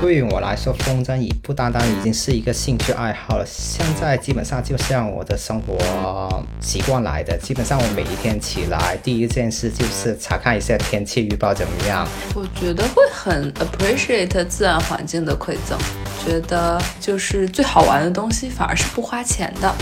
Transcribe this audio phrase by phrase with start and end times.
[0.00, 7.36] 对于我来说，风筝已不单单已经是一个兴趣爱好了，现在基本上就像我的生活习惯来的。
[7.36, 12.06] 基本上我每一天起来，第一件事就是查看一下天气预报怎么样。
[12.34, 15.76] 我觉得会很 appreciate 自然环境的馈赠，
[16.24, 19.74] 觉得就是最好玩的东西反而是不花钱的。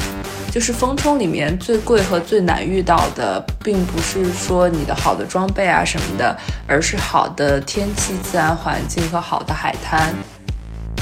[0.50, 6.34] 就是风冲里面最贵和最难遇到的，并不是说你的好的装备啊什么的，
[6.66, 10.05] 而是好的天气、自然环境和好的海滩。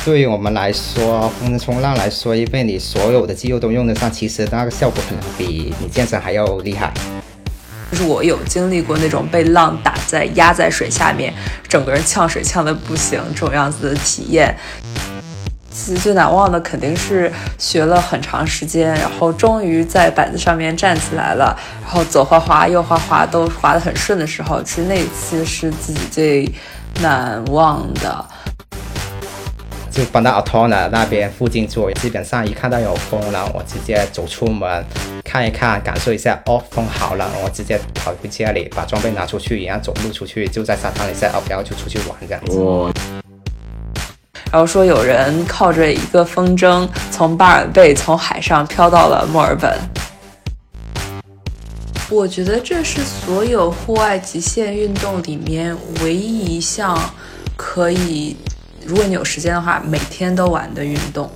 [0.05, 6.93] 对于我们来说，风冲浪来说，因为你所有的肌肉都用得上，其实那个效果可能比你健身还要厉害。
[7.91, 11.33] 就是我有经历过那种被浪打在、压在水下面，
[11.67, 14.55] 整个人呛水呛的不行这种样子的体验。
[15.71, 26.52] 其实最难忘的肯定是学了很长时间，然后终于在板子上面站起来了，然后左滑滑右滑滑都滑得很顺的时候，其实那一次是自己最
[27.01, 28.23] 难忘的。
[29.95, 34.85] 就搬到 a t o n a 那边附近住，基本上一看到有风了，我直接走出门
[35.23, 42.59] 看一看，感受一下哦，风好了，我直接跑回家里把装备拿出去，然后走路出去，就在沙滩里晒哦，然后就出去玩这样子。
[44.51, 49.79] 然后说有人靠着一个风筝从巴尔贝从海上飘到了墨尔本。
[52.11, 56.99] 我觉得这是所有户外极限运动里面唯一一项
[57.57, 58.37] 可以，
[58.87, 61.30] 如果你有时间的话，每天都玩的运动。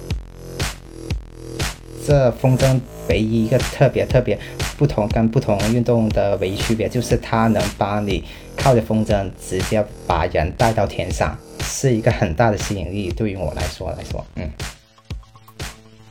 [2.06, 4.38] 这风筝唯一一个特别特别
[4.76, 8.22] 不同跟不同运动的唯一区别，就是它能帮你
[8.56, 11.36] 靠着风筝直接把人带到天上。
[11.60, 14.50] 是一个很大的吸引力，对于我来说来说，嗯。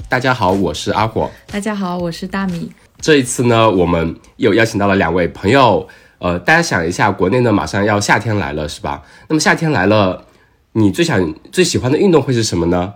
[0.10, 1.30] 大家好，我是阿火。
[1.52, 2.72] 大家好，我是大米。
[3.00, 5.88] 这一次呢，我们又邀请到了两位朋友。
[6.20, 9.04] 呃，大家想一下，国内呢马上要夏天来了，是吧？
[9.28, 10.26] 那么夏天来了，
[10.80, 12.94] 你最想最喜欢的运动会是什么呢？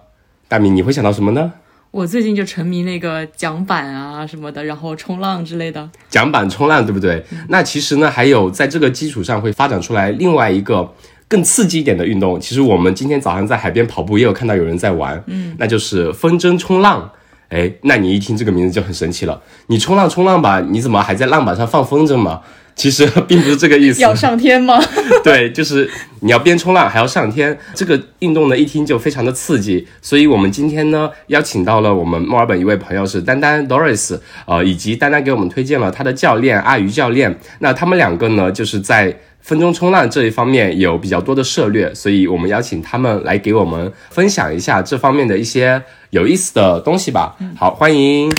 [0.48, 1.52] 大米，你会想到什么呢？
[1.90, 5.90] 我最近就沉迷那个桨板啊什么的，然后冲浪之类的。
[6.08, 7.26] 桨板冲浪，对不对？
[7.50, 10.94] 那其实呢，还有在这个基础上会发展出来另外一个。
[11.28, 17.10] 更刺激一点的运动，其实我们今天早上在海边跑步也有看到有人在玩，嗯，那就是风筝冲浪。
[17.48, 19.42] 哎，那你一听这个名字就很神奇了。
[19.68, 22.42] 你冲浪冲浪吧，你怎么还在浪板上放风筝嘛？
[22.82, 24.02] 其实并不是这个意思。
[24.02, 24.82] 要上天吗？
[25.24, 25.88] 对，就是
[26.22, 27.56] 你要边冲浪还要上天。
[27.76, 29.88] 这个运动呢，一听就非常的刺激。
[30.02, 37.38] 所以我们今天呢，邀请到了我们墨尔本一位朋友是丹丹 Doris，呃，以及丹丹给我们推荐了他的教练阿鱼教练。
[37.60, 39.16] 那他们两个呢，就是在。
[39.44, 45.82] 分钟冲浪这一方面有比较多的涉略，所以我们邀请他们来给我们分享一下这方面的一些
[46.12, 47.36] 有意思的东西吧。
[47.58, 48.32] 好，欢迎。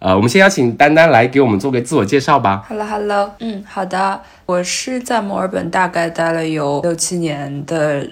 [0.00, 2.64] 呃，我们先邀请丹丹来给我们做个自我介绍吧。
[2.68, 8.08] Hello，Hello，嗯，好的，我是在墨尔本大概待了有六七年的。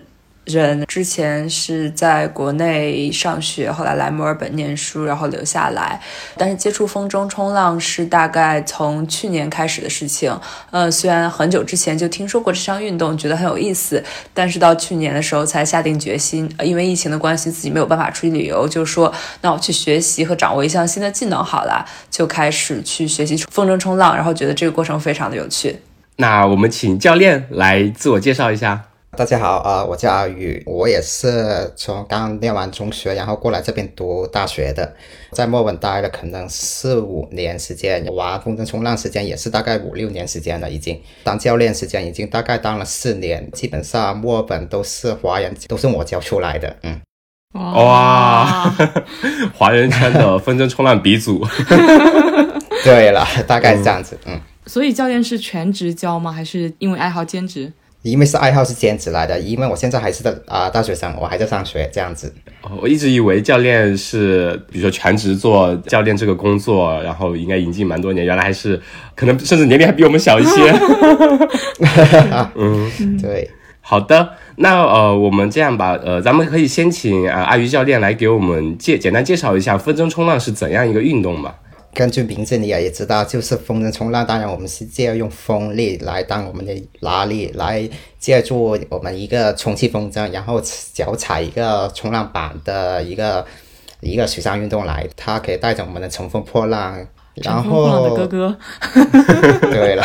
[0.48, 6.00] 人之前是在国内上学，后来来墨尔本念书，然后留下来。
[6.36, 10.34] 但是接触风筝冲浪是大概从去年开始的事情。
[10.70, 16.50] 呃，虽然很久之前就听说过这项运动，觉得很有意思，但是到去年的时候才下定决心。
[16.64, 25.76] 因为疫情的关系，自己没有办法出去旅游，就说那我去学习和掌握一项新的技能好了，就开始去学习风筝冲浪，然后觉得这个过程非常的有趣。
[26.16, 28.87] 那我们请教练来自我介绍一下。
[29.18, 34.94] 大家好啊，我叫阿宇，我也是从刚念完中学，然后过来这边读大学的，
[35.32, 47.00] 在墨尔本待了可能四五年时间，玩风筝冲浪时间也是大概五六年时间了，已经当教练时间已经大概当了四年，基本上墨尔本都是华人，都是我教出来的，嗯，
[47.54, 48.72] 哇，
[49.52, 51.44] 华人圈的风筝冲浪鼻祖，
[52.84, 56.30] 对了，大概是这样子，嗯，所以教练是全职教吗？
[56.30, 57.72] 还是因为爱好兼职？
[58.02, 62.32] 因为是爱好是兼职来的，因为我现在还是在啊大学生，我还在上学这样子。
[62.80, 68.80] 我一直以为教练是，比如说全职做教练这个工作，然后应该引进蛮多年，原来还是
[69.14, 70.72] 可能甚至年龄还比我们小一些。
[72.54, 73.50] 嗯，对。
[73.80, 81.54] 好的，那呃，我们这样吧，呃，咱们可以先请啊阿鱼教练来给我们介简单介绍一下风筝冲浪是怎样一个运动嘛。
[81.94, 84.24] 根据名字你也也知道，就是风筝冲浪。
[84.26, 87.88] 当然，我们是借用风力来当我们的拉力，来
[88.18, 90.60] 借助我们一个充气风筝，然后
[90.92, 93.44] 脚踩一个冲浪板的一个
[94.00, 97.06] 一个水上运动来，它可以带着我们的乘风破浪。
[97.34, 98.56] 然后，的哥哥，
[99.70, 100.04] 对了。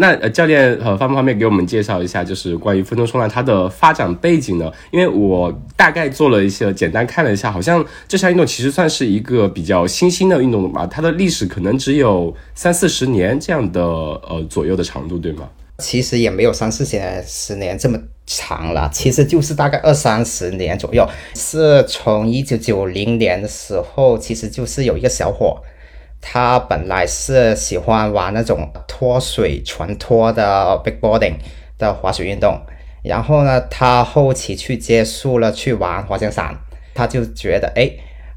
[0.00, 4.72] 那呃，教练呃，方不方便给我们介绍一下，就是关于风筝冲浪它的发展背景呢？
[4.90, 15.46] 因为我大概做了一些简单看了一下，好像这项运动其实算是一个比较新兴的运动吧，它的历史可能只有三四十年这样的呃左右的长度，对吗？
[15.76, 25.60] 其实也没有三四年十年这么长了，其实就是大概二三十年左右，是从一九九零年的时候，其实就是有一个小伙，
[26.20, 31.34] 他本来是喜欢玩那种脱水全脱的 big boarding
[31.78, 32.60] 的滑雪运动，
[33.02, 36.56] 然后呢，他后期去接触了去玩滑翔伞，
[36.94, 37.90] 他就觉得哎。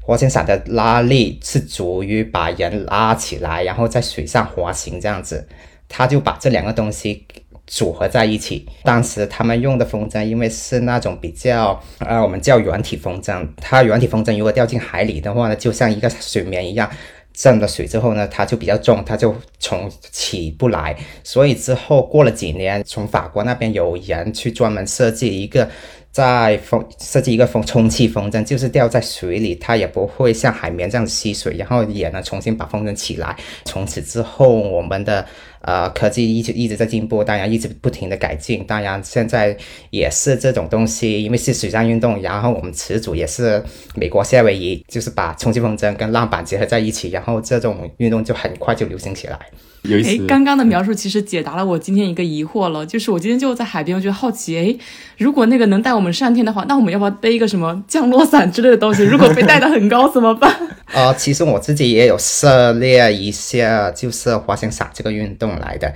[0.06, 5.48] 滑翔伞的拉力是足于把人拉起来，然后在水上滑行这样子，
[5.88, 7.26] 他就把这两个东西
[7.66, 8.68] 组合在一起。
[8.82, 16.90] 当时他们用的风筝，因为是那种比较呃，我们叫软体风筝，它软体风筝如果掉进海里的话呢，就像一个水绵一样，
[17.34, 20.96] 震了水之后呢，它就比较重，它就从起不来。
[21.22, 25.68] 所以之后过了几年，从法国那边有人去专门设计一个。
[26.14, 33.36] 在风设计一个风充气风筝，就是掉在水里，它也不会像海绵这样吸水，然后也能重新把风筝起来。
[33.64, 35.26] 从此之后，我们的
[35.64, 38.64] 呃科技一直一直在进步，当然一直不停的改进。
[38.66, 39.56] 当然现在
[39.90, 43.62] 也是这种东西，因为是水上运动，然后我们始祖也是
[43.94, 49.38] 美国夏威夷，就是把充气风筝跟浪板结合在一起，然后这种运动就很快就流行起来。
[49.86, 54.74] 哎，刚刚的描述其实解答了我今天一个疑惑了，就是我今天就在海边，我觉得好奇，哎，
[55.18, 59.04] 如果那个能带我们上天的话，那我们要不要背一个什么降落伞之类的东西？
[59.04, 60.50] 如果被带得很高怎么办？
[60.94, 65.92] 啊， 其实我自己也有涉猎一下，就是滑翔伞这个运动来的，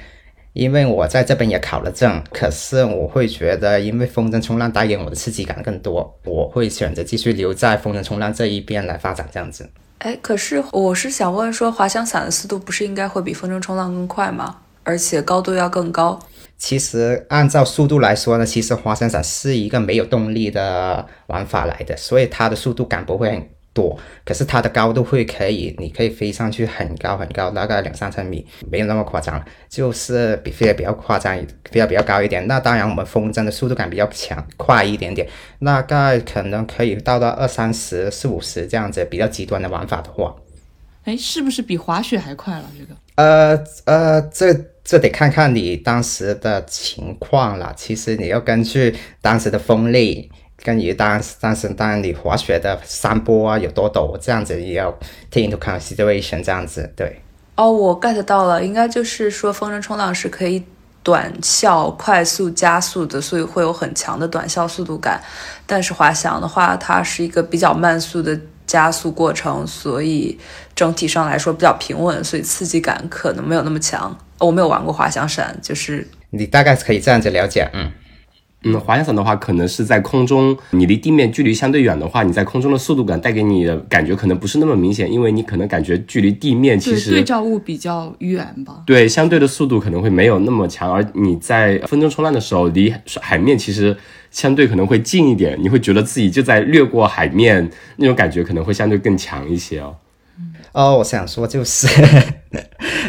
[0.59, 9.71] 因为我在这边也考了证，可是我会觉得，因为风筝冲浪带给我的刺激感更多，我会选择继续留在风筝冲浪这一边来发展这样子。
[9.99, 14.57] 哎，可是我是想问说，滑翔伞的速度不是应该会比风筝冲浪更快吗？
[14.83, 16.19] 而且高度要更高。
[16.57, 23.49] 其实按照速度来说呢，其实滑翔伞是一个没有动力的玩法来的，所以它的速度感不会很。
[23.79, 31.37] 多，可是它的高度会可以，你可以飞上去很高很高，大概两三千米，没有那么夸张，就是比飞得比较夸张，
[31.71, 32.45] 飞得比较高一点。
[32.49, 35.29] 那当然，我们风筝的速度感比较强，快一点点，
[35.65, 40.35] 大概可能可以到到二三十、四五十这样子，比较极端的玩法的话，
[41.05, 42.65] 哎，是不是比滑雪还快了？
[42.77, 42.97] 这个？
[43.15, 44.53] 呃呃，这
[44.83, 47.73] 这得看看你当时的情况了。
[47.77, 50.29] 其实你要根据当时的风力。
[50.63, 54.91] 跟于当但是当然你滑雪的山坡啊有多陡，这样子也要
[55.31, 57.21] take into consideration 这样子对。
[57.55, 60.63] 哦，我 get 到了，应该就是说风筝冲浪是可以
[61.03, 65.21] 短效快速加速的，所以会有很强的短效速度感。
[65.67, 70.39] 但是滑翔的话，它是一个比较慢速的加速过程，所以
[70.75, 74.17] 整体上来说比较平稳，所以刺激感可能没有那么强。
[74.39, 77.91] 我没有玩过滑翔伞，就是你大概可以这样子了解，嗯。
[78.65, 88.83] 嗯，滑翔伞的话，可能是在空中，你离地面距离相对远的话，你在空中的速度感带给你的感觉可能不是那么明显，因为你可能感觉距离地面其实对照物比较远吧。
[88.85, 93.97] 对，相对的速度可能会没有那么强，而你在风筝冲浪的时候，离海面其实
[94.33, 99.95] 相对可能会近一点，你会觉得自己就在掠过海面，那种感觉可能会相对更强一些哦。
[100.73, 101.87] 哦，我想说就是，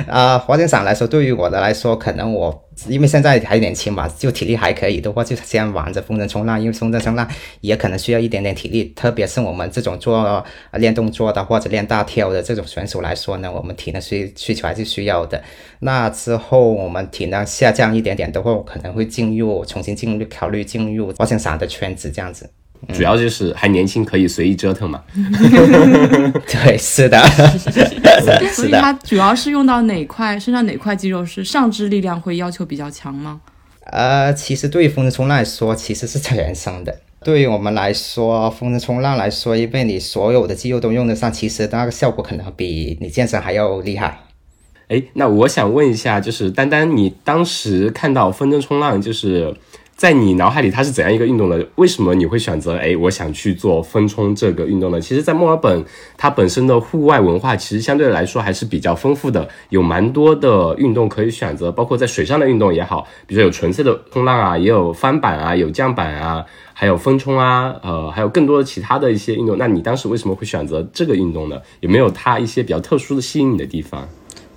[0.09, 7.27] 啊，滑翔伞来说，对于我的来说，可能我因为现在还年轻嘛，就体力还可以的话，就先玩着风筝冲浪，因为风筝冲浪
[7.61, 15.41] 也可能需要一点点体力，特别是我们这种做练动作的或者练大跳的这种选手来说呢，我们体能需需求还是需要的。
[15.79, 22.49] 那之后我们体能下降一点点的话，我可能会进入重新进入考虑进入滑翔伞的圈子这样子。
[22.93, 25.03] 主要就是还年轻，可以随意折腾嘛。
[26.47, 27.21] 对，是的，
[28.53, 33.41] 所以它主要是用到哪块身上哪块肌肉是上肢力量会要求比较强吗？
[33.91, 36.99] 呃，其实对于风筝冲浪来说，其实是全身的。
[37.23, 44.19] 对于我们来说，风筝冲浪来说，因为你所有的肌肉都用得上，其实那个效果可能比你健身还要厉害。
[44.87, 49.53] 哎，那我想问一下，就是丹丹，你当时看到风筝冲浪，就是。
[49.99, 51.61] 在你脑海里，它是怎样一个运动呢？
[51.75, 52.77] 为什么你会选择？
[52.77, 55.01] 哎，我想去做风冲这个运动呢？
[55.01, 55.83] 其实，在墨尔本，
[56.15, 69.57] 它本身的户外文化其实相对来说还是比较丰富的，有蛮多的运动可以选择，包括在水上的运动也好，比如说有纯粹的冲浪啊，也有翻板啊，有降板啊，还有风冲啊，呃，还有更多的其他的一些运动。
[69.57, 71.59] 那你当时为什么会选择这个运动呢？
[71.81, 74.07] 有没有它一些比较特殊的吸引你的地方？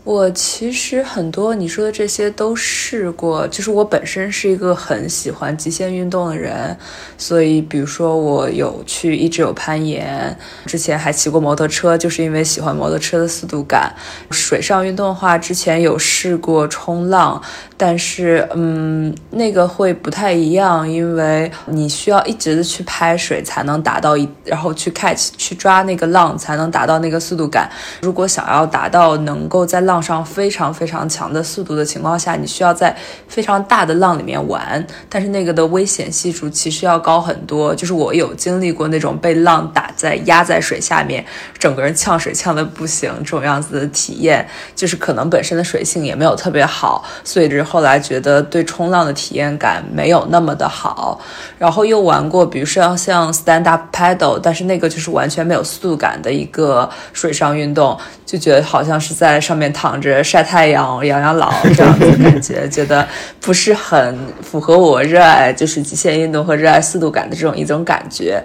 [0.05, 6.77] 我其实很多你说的这些都试过，就是我本身是一个很喜欢极限运动的人，
[7.17, 13.95] 所以比如说我有去一直有攀岩，之前还骑过摩托车，就是因为喜欢摩托车的速度感。
[14.31, 17.41] 水上运动的话，之前有试过冲浪。
[17.85, 27.69] 但是嗯，那个会不太一样，因为你需要一直的去拍水才能达到一，然后去 catch 去抓那个浪才能达到那个速度感。
[28.01, 32.97] 如果想要达到能够在浪上非常非常强的速度的情况下，你需要在
[33.27, 37.75] 非常大的浪里面玩，但是那个的危险系数其实要高很多。
[37.75, 41.25] 就是我有经历过那种被浪打在压在水下面，
[41.59, 44.47] 整个人呛水呛的不行这种样子的体验，
[44.77, 51.19] 就是可能本身的水性也没有特别好，所以之后来觉得对冲浪的体验感没有那么的好。
[51.59, 63.07] 然后又玩过，比如说像 stand up paddle，但是那个就是完全没有速度感的一个水上运动，就觉得好像是在上面躺着晒太阳、养养老这样子的感觉， 觉得
[63.41, 68.43] 不是很符合我热爱就是极限运动和热爱速度感的这种一种感觉。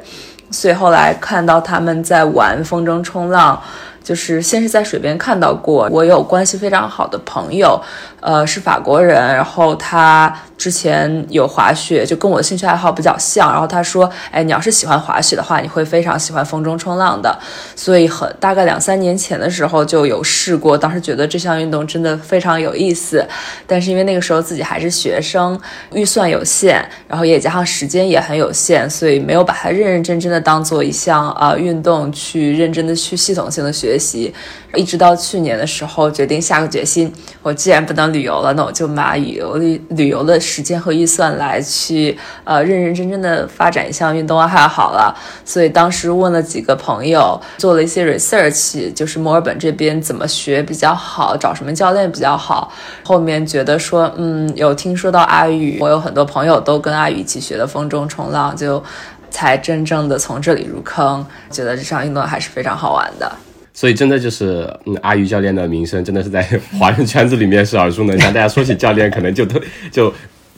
[0.50, 3.62] 所以后来看到他们在玩风筝冲浪。
[4.03, 7.77] 就是先是在水边看到过，我有关系非常好的朋友，
[8.20, 17.38] 呃，是法国人，然后他之前有滑雪，就跟我的兴趣爱好比较像，然后他说，哎，你要是喜欢滑雪的话，你会非常喜欢风中冲浪的，
[17.76, 23.24] 所以很大概两三年前的时候就有试过，当时觉得这项运动真的非常有意思，
[23.68, 25.60] 但是因为那个时候自己还是学生，
[25.94, 33.96] 预算有限，然后也加上时间也很有限，所以没有把它认认真真的当做一项啊运动去认真的去系统性的学。
[33.98, 34.32] 习，
[34.76, 45.16] 一直到去年的时候，决定下个决心，我既然不能旅游了，那我就把旅游旅旅游的时间和预算来去，呃，认认真真的发展一项运动爱好了。
[45.46, 52.72] 所以当时问了几个朋友，做了一些 research，就是墨尔本这边怎么学比较好，找什么教练比较好。
[53.04, 58.84] 后面觉得说，嗯，有听说到阿宇，我有很多朋友都跟阿宇一起学的风中冲浪，就
[59.32, 63.32] 才真正的从这里入坑，觉得这项运动还是非常好玩的。
[63.77, 66.41] 所以真的就是，嗯，阿鱼教练的名声真的是在
[66.79, 68.34] 华人圈子里面是耳熟能详。
[68.34, 70.12] 大家说起教练，可能就都就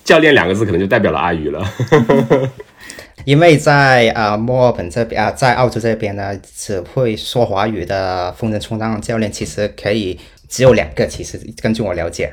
[0.05, 1.61] 教练两个字，可能就代表了阿鱼了。
[3.25, 11.05] 因为在啊墨尔本这边啊，在澳洲这边呢，只会说华语的风筝冲浪教练其实可以只有两个。
[11.05, 12.31] 其实根据我了解，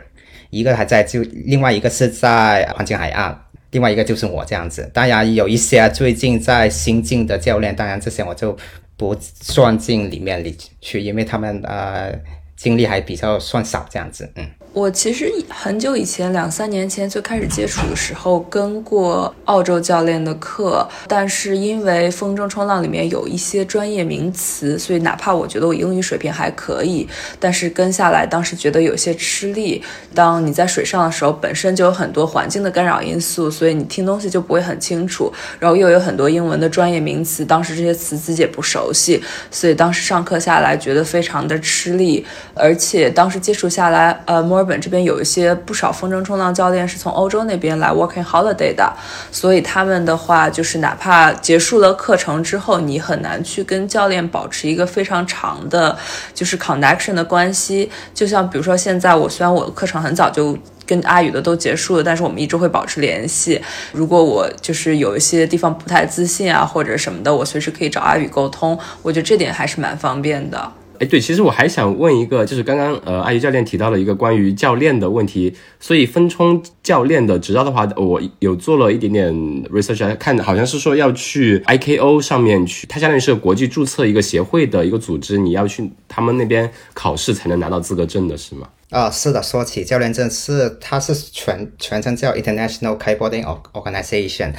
[0.50, 3.36] 一个还在就另外一个是在黄金海岸，
[3.72, 4.88] 另外一个就是我这样子。
[4.94, 8.56] 当然有一些最近在新进的教练，当然这些我就。
[8.96, 12.12] 不算进里面里去，因为他们呃
[12.56, 14.48] 经历还比较算少这样子，嗯。
[14.76, 27.08] 我其实很久以前，两三年前最开始接触的时候，跟过澳洲教练的课，但是因为风筝冲浪里面有一些专业名词，所以哪怕我觉得我英语水平还可以，
[27.40, 29.82] 但是跟下来当时觉得有些吃力。
[30.14, 44.65] 当你在水上的时候，本身就有很多环境的干扰因素，所以你听东西就不会很清楚，然后又有很多英文的专业名词，当时这些词自己也不熟悉，所以当时上课下来觉得非常的吃力，而且当时接触下来，呃，more。
[44.66, 48.92] 本这边有一些不少风筝冲浪教练是从欧洲那边来 working holiday 的，
[49.30, 55.96] 所以他们的话就是哪怕结束了课程之后，你很难去跟教练保持一个非常长的，
[56.34, 57.90] 就是 connection 的关系。
[58.12, 63.60] 就像比如说现在我虽然我的课程很早就跟阿宇的都结束了，但是我们一直会保持联系。
[63.92, 68.78] 如果我就是有一些地方不太自信啊或者什么的，我随时可以找阿宇沟通。
[69.02, 70.72] 我觉得这点还是蛮方便的。
[71.00, 79.32] 哎，对，其实我还想问一个，就是刚刚呃，阿姨教练提到了一个关于教练的问题，所以分冲教练的执照的话，我有做了一点点
[79.64, 88.68] research，看好像是说要去 IKO 上面去，它相当于是国际注册一个协会的一个组织，你要去他们那边考试才能拿到资格证的是吗？
[88.90, 94.52] 啊，是的，说起教练证是，它是全全称叫 International Kiteboarding Organization。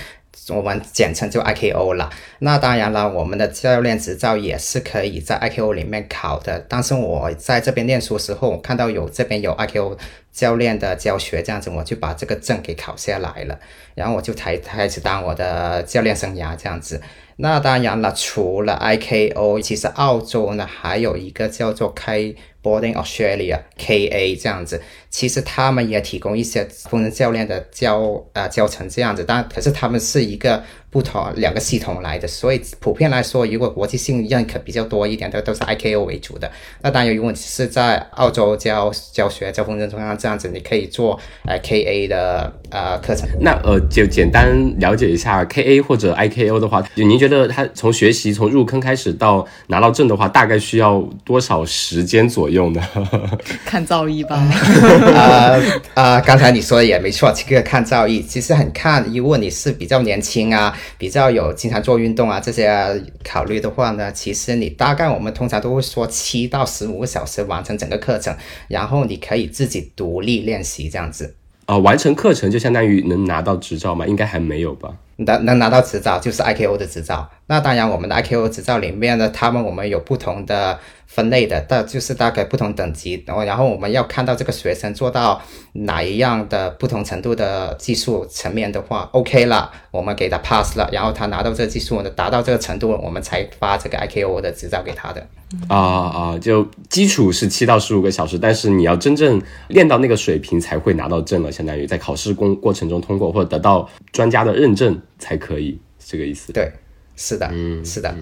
[0.50, 2.10] 我们简称就 IKO 了。
[2.39, 6.66] 那当然了，我们的教练执照也是可以在 IKO 里面考的。
[6.70, 9.98] 但是我在这边念书时候，我看到有这边有 IKO
[10.32, 13.60] 教练的教学，这样子我就把这个证给考下来了。
[13.96, 17.01] 然后我就才开始当我的教练生涯这样子。
[17.39, 24.82] 那当然了，除了 IKO，其实澳洲呢还有一个叫做 K Boarding Australia KA 这样子。
[25.10, 36.50] 其实他们也提供一些风筝教练的教呃教程这样子，但可是他们是一个不同两个系统来的，所以普遍来说，如果国际性认可比较多一点的，都是 IKO 为主的。
[36.82, 43.28] 那当然，如果你是在澳洲教教学教风筝冲浪这样子，你可以做呃 KA 的呃课程。
[43.40, 44.48] 那呃就简单
[44.80, 52.82] 了解一下 KA 或者 IKO 的话，您觉得他从学习从入坑开始到拿到证的话，大概需要多少时间左右呢？
[53.66, 54.48] 看造诣吧。
[55.14, 55.62] 呃
[55.96, 59.04] 呃，刚才你说的也没错，这个看造诣，其实很看。
[59.14, 68.36] 如果你是比较年轻啊，比较有经常做运动啊这些考虑的话呢，其实你大概我们通常都会说七到十五个小时完成整个课程，
[68.68, 71.36] 然后你可以自己独立练习这样子。
[71.66, 74.08] 呃，完成课程就相当于能拿到执照吗？
[74.08, 74.90] 应该还没有吧？
[75.18, 77.28] 能能拿到执照就是 IKO 的执照。
[77.48, 83.24] 那当然，我们的 IKO 执照里面呢，他们我们有不同的分类的，大就是大概不同等级。
[83.26, 85.42] 然后，然后我们要看到这个学生做到
[85.74, 95.26] 哪一样的不同程度的技术层面的话，OK 了，我们给他 pass 了，然后他拿到这个技术呢，达到这个程度，我们才发这个 IKO 的执照给他的。
[95.70, 106.52] 啊啊，就基础是七到十五个小时，但是你要真正练到那个水平才会拿到证了，相当于在考试过过程中通过或者得到专家的认证才可以，这个意思。
[106.52, 106.70] 对，
[107.16, 108.14] 是的，嗯，是的。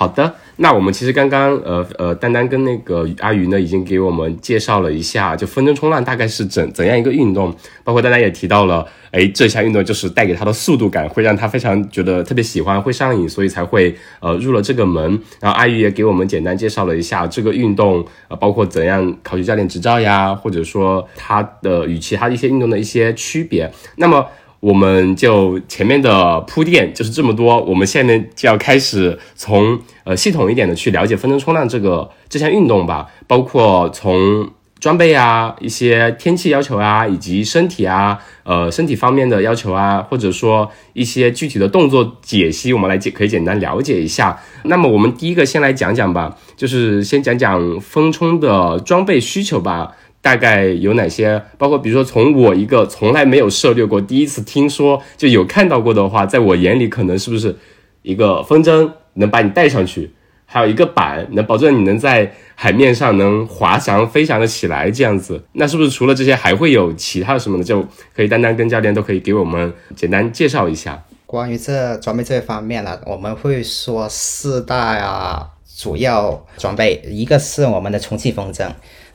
[0.00, 7.54] 好的，那我们其实刚刚呃呃，丹丹跟那个阿鱼呢，已经给我们介绍了一下，就风筝冲浪大概是怎怎样一个运动，
[7.84, 15.20] 包括丹丹也提到了，哎，这项运动就是带给他的速度感，会让他非常觉得特别喜欢，会上瘾，所以才会呃入了这个门。
[15.38, 23.70] 然后阿鱼也给我们简单介绍了一下这个运动，呃，包括怎样考取教练执照呀，或者说它的与其他一些运动的一些区别。
[23.96, 24.26] 那么。
[24.60, 44.38] 我们就前面的铺垫就是这么多，我们下面就要开始从呃系统一点的去了解风筝冲浪这个这项运动吧，包括从装备啊、一些天气要求啊，以及身体啊、呃身体方面的要求啊，或者说一些具体的动作解析，我们来简可以简单了解一下。
[44.64, 49.92] 那么我们第一个先来讲讲吧，就是先讲讲风冲的装备需求吧。
[50.22, 51.42] 大概有哪些？
[51.56, 57.56] 包括比如说，从我一个从来没有涉猎过，第一次听说就有看到过的话，在我眼里可能是不是
[58.02, 60.12] 一个风筝能把你带上去，
[60.44, 65.42] 还有一个板能保证你能在海面上能滑翔飞翔的起来这样子。
[65.52, 67.64] 那是不是除了这些还会有其他什么的？
[67.64, 67.82] 就
[68.14, 71.02] 可以单单跟教练都可以给我们简单介绍一下。
[71.24, 75.48] 关于这装备这一方面呢，我们会说四大啊
[75.78, 78.68] 主要装备，一个是我们的充气风筝。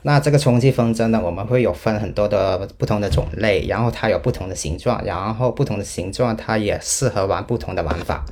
[0.06, 8.24] 那这个充气风筝呢，我们会有分很多的不同的种类，然后它有不同的形状，然后不同的形状它也适合玩不同的玩法。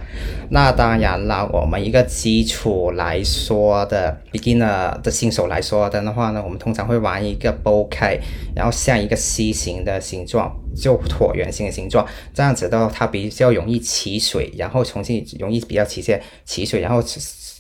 [0.50, 8.20] 那当然了，我们一个基础来说的 beginner 的新手来说的话呢，我们通常会玩一个 bow K，
[8.54, 17.02] 然后像一个 C 型的形状，就椭圆形的形状，这样子的话它比较容易起水，然后重新容易比较起些起水，然后。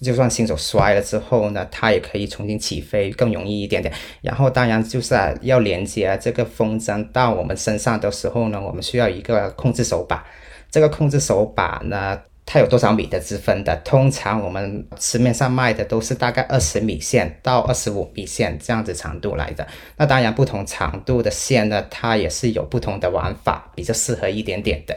[0.04, 3.92] 就算新手摔了之后呢，它也可以重新起飞，更容易一点点。
[4.20, 10.24] 然后当然就是要连接这个风筝到我们身上的时候呢，我们需要一个控制手把。
[10.70, 13.74] 这个控制手把呢，它有多少米的之分的？
[13.84, 19.66] 通常我们市面上卖的都是大概二十米线到二十五米线这样子长度来的。
[19.96, 24.96] 那当然不同长度的线呢，它也是有不同的玩法，比较适合一点点的。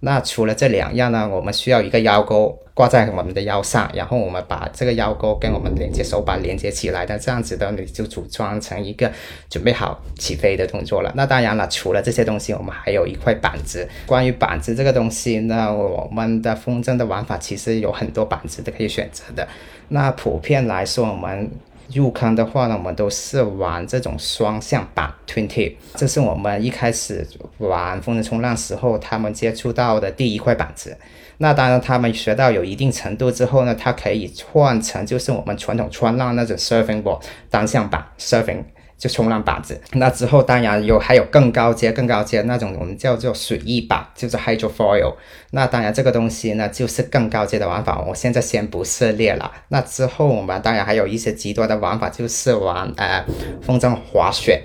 [0.00, 9.10] 那除了这两样呢，我们需要一个腰钩挂在我们的腰上，然后我们把这个腰钩跟我们连接手把连接起来的，这样子的你就组装成一个
[9.50, 11.12] 准备好起飞的动作了。
[11.16, 13.88] 那当然了，除了这些东西，我们还有一块板子。
[14.06, 19.48] 关于板子这个东西呢，我们的风筝的玩法其实有很多板子都可以选择的。
[19.88, 21.50] 那普遍来说，我们
[21.92, 27.26] 入坑的话呢，我们都是玩这种双向板 twenty，这是我们一开始
[27.58, 30.96] 玩风筝冲浪时候他们接触到的第一块板子。
[31.38, 38.64] 那当然，他们学到有一定程度之后呢，它可以换成就是我们传统冲浪那种 surfing board 单向板 surfing。
[38.98, 45.14] 就冲浪板子，那之后当然有还有更高阶、更高阶那种我们叫做水翼板，就是 hydrofoil。
[45.52, 49.50] 那当然这个东西呢就是更高阶的玩法，我现在先不涉猎了。
[49.68, 53.24] 那之后我们当然还有一些极端的玩法，就是玩呃
[53.62, 54.60] 风筝滑雪。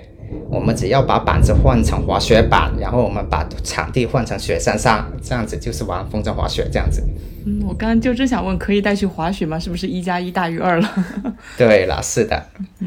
[0.50, 7.02] 我们只要把板子换成滑雪板，然后我们把场地换成雪山上，这样子就是玩风筝滑雪这样子。
[7.46, 9.58] 嗯，我刚刚就正想问，可以带去滑雪吗？
[9.58, 10.90] 是不是一加一大于二了？
[11.58, 12.42] 对了，是的，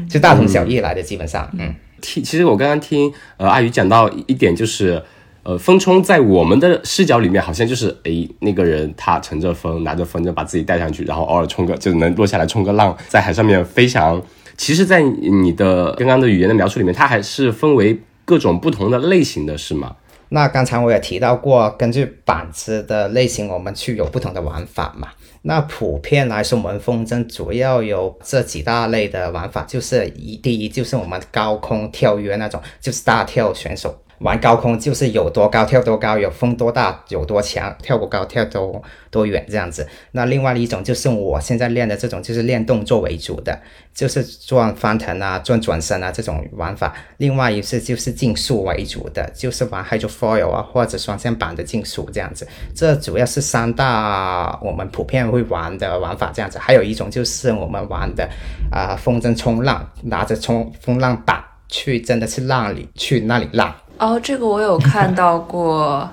[0.08, 1.48] 就大同小异来的，基本上。
[1.58, 5.02] 嗯，听，其实我刚刚听呃阿宇讲到一点，就是
[5.42, 14.22] 呃风冲在我们的视角里面，好像就是诶那个人他乘着风，拿着风筝把自己带上去，然后偶尔冲个就能落下来冲个浪，在海上面飞翔。
[14.56, 19.94] 其实，在你的刚刚的语言的描述里面，它还是分为各种不同的类型的是吗？
[20.30, 25.08] 那刚才我也提到过，根据板子的类型，我们去有不同的玩法嘛。
[25.42, 33.96] 那普遍来说，我们风筝主要有这几大类的玩法，就是一第一就是我们高空跳跃那种，就是大跳选手。
[34.18, 39.86] 玩高空就是有多高跳多高，有风多大有多强，跳多高跳多多远这样子。
[40.12, 43.56] 那另外一种就是我现在练的这种，就是练动作为主的，
[43.94, 46.92] 就是转翻腾啊、转转身啊这种玩法。
[47.18, 52.46] 另外一次就是竞速为主的，就是玩 hydrofoil 啊或者双向板的竞速这样子。
[52.74, 56.58] 这主要是三大我们普遍会玩的玩法这样子。
[56.58, 58.28] 还有一种就是我们玩的
[58.72, 63.72] 啊风筝冲浪，拿着冲风浪板去真的是浪里去那里浪。
[63.98, 66.08] 哦，这个我有 看到过。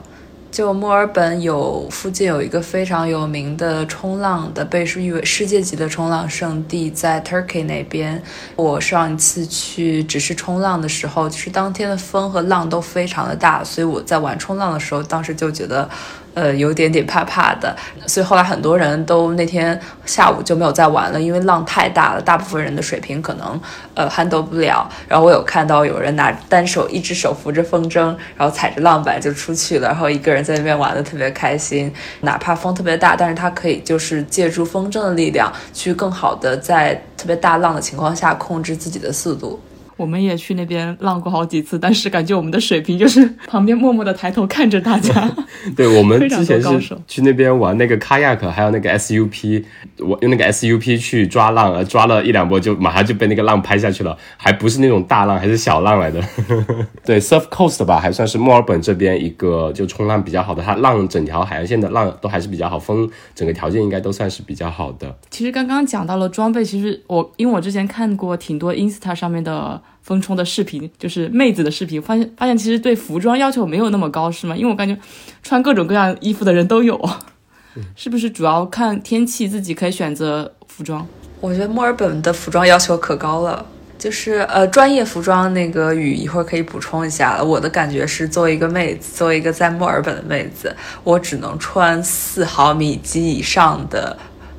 [0.51, 8.23] 就墨尔本有附近有一个非常有名的冲浪的，被誉为世界级的冲浪圣地，在 Turkey 那边。
[8.55, 15.89] 我上一次去只是冲浪的时候，就是当天的风和浪都非常的大，所以我在玩冲浪的时候，当时就觉得。
[16.35, 23.59] 呃，有点点怕怕的，所以后来很多人都那天下午就没有再玩了，因为浪太大了，大部分人的水平可能
[23.93, 24.87] 呃 handle 不了。
[25.07, 31.91] 然后我有看到有人拿单手一只手扶着风筝，然后踩着浪板就出去了，然后一个人在那边玩的特别开心。
[32.21, 39.57] 哪怕风特别大，但是他可以就是借助风筝的力量，去更好的在特别大浪的情况下控制自己的速度。
[39.97, 45.31] 我们也去那边浪过好几次，但是感觉我们的水平就是 旁边默默的抬头看着大家。
[45.75, 49.63] 对我们之前是去那边玩那个 kayak，还有那个 SUP，
[49.99, 56.21] 我用那个 SUP 去抓浪，呃，抓了一两波就马上就被那个浪拍下去了，还不是那种大浪，还是小浪来的。
[57.05, 65.15] 对，Surf Coast 吧，还算是墨尔本这边一个就冲浪比较好的，它浪整条海岸线的浪都还是比较好，风整个条件应该都算是比较好的。
[65.29, 69.81] 其实刚刚讲到了装备，其实我因为我之前看过挺多 Insta 上面的。
[70.01, 74.55] 风冲的视频就是妹子的视频，发现发现其实对服装要求没有那么高，是吗？
[74.55, 74.95] 因为我感觉
[75.41, 76.99] 穿各种各样衣服的人都有，
[77.95, 81.07] 是不是主要看天气自己可以选择服装？
[81.41, 83.65] 我觉得墨尔本的服装要求可高了，
[83.97, 87.43] 就是呃专业服装那个雨一会儿可以补充一下。
[87.43, 94.17] 我的感觉是，作为一个妹子，作为一个在墨尔本的妹子，我只能穿四毫米及以上的。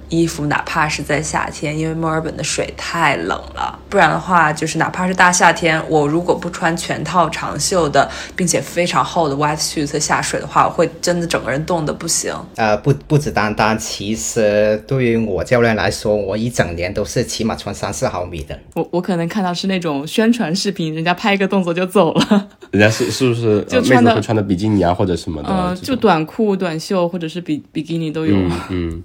[0.09, 12.33] 衣服哪怕是在夏天，因为墨尔本的水太冷了，不然的话，就是哪怕是大夏天，我如果不穿全套长袖的，并且非常厚的 white suit 下水的话，我会真的整个人冻得不行。
[12.57, 18.59] 呃，不不止单单，其实对于我教练来说，我一整年都是起码穿三四毫米的。
[18.75, 22.49] 我我可能看到是那种宣传视频，人家拍一个动作就走了。
[22.71, 25.49] 人家是是不是就穿的穿的比基尼啊或者什么的？
[25.51, 28.37] 嗯，就短裤、短袖或者是比比基尼都有。
[28.71, 29.03] 嗯。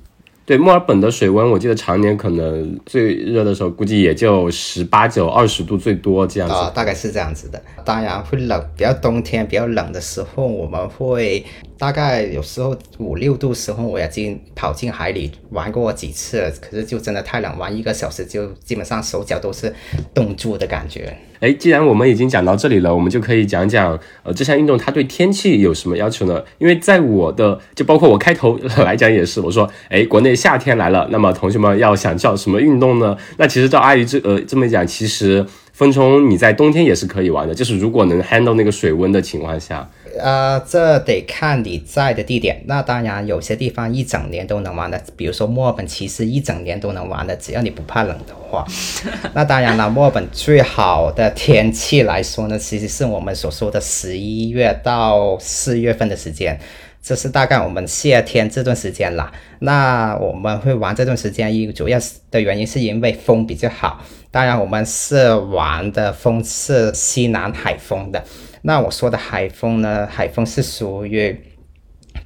[0.51, 6.55] 对墨尔本的水温，我记得常年可能最热的时候，估计也就十八九、二十度最多这样子。
[6.75, 7.61] 大概是这样子的。
[7.83, 11.43] 当然会冷，比较冬天比较冷的时候，我们会
[11.77, 19.73] 大概有时候五六度时候，我已经跑进海里玩过几次，可是就真的太冷，玩一个小时就基本上手脚都是
[20.13, 21.15] 冻住的感觉。
[21.39, 26.43] 哎，既然我们已经讲到这里了，我们就可以讲讲，呃，这项运动它对天气有什么要求呢？
[26.59, 33.17] 因为在我的，就包括我开头来讲也是，我说，哎，国内夏天来了，那么同学们要想叫什么运动呢？
[33.37, 39.89] 那其实照阿姨这呃这么讲，其实风冲你在冬天也是可以玩的，就是如果能 handle 那个水温的情况下。
[40.19, 42.61] 呃，这得看你在的地点。
[42.67, 48.65] 那当然，有些地方一整年都能玩的，比如说墨尔本，其实一整年都能玩的，只要你不怕冷的话。
[49.33, 56.59] 那当然了，墨尔本最好的天气来说呢，其实是我们所说的十一月到四月份的时间，
[57.01, 59.31] 这是大概我们夏天这段时间啦。
[59.59, 61.97] 那我们会玩这段时间，一主要
[62.29, 64.03] 的原因是因为风比较好。
[64.31, 68.23] 当然，我们是玩的风是西南海风的。
[68.61, 70.07] 那我说的海风呢？
[70.09, 71.37] 海风是属于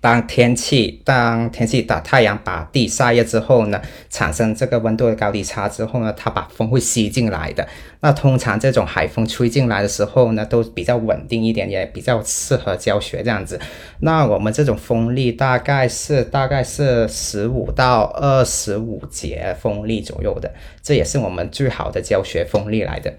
[0.05, 7.67] 当天气当天气打太阳把地晒热之后呢，产生这个温度的高低差之后呢，它把风会吸进来的。
[8.01, 13.59] 那通常这种海风吹进来的时候呢，都比较稳定一点，也比较适合教学这样子。
[14.01, 23.11] 那我们这种风力大概是大概是十五到二十五节风力左右的，这也是我们最好的教学风力来的。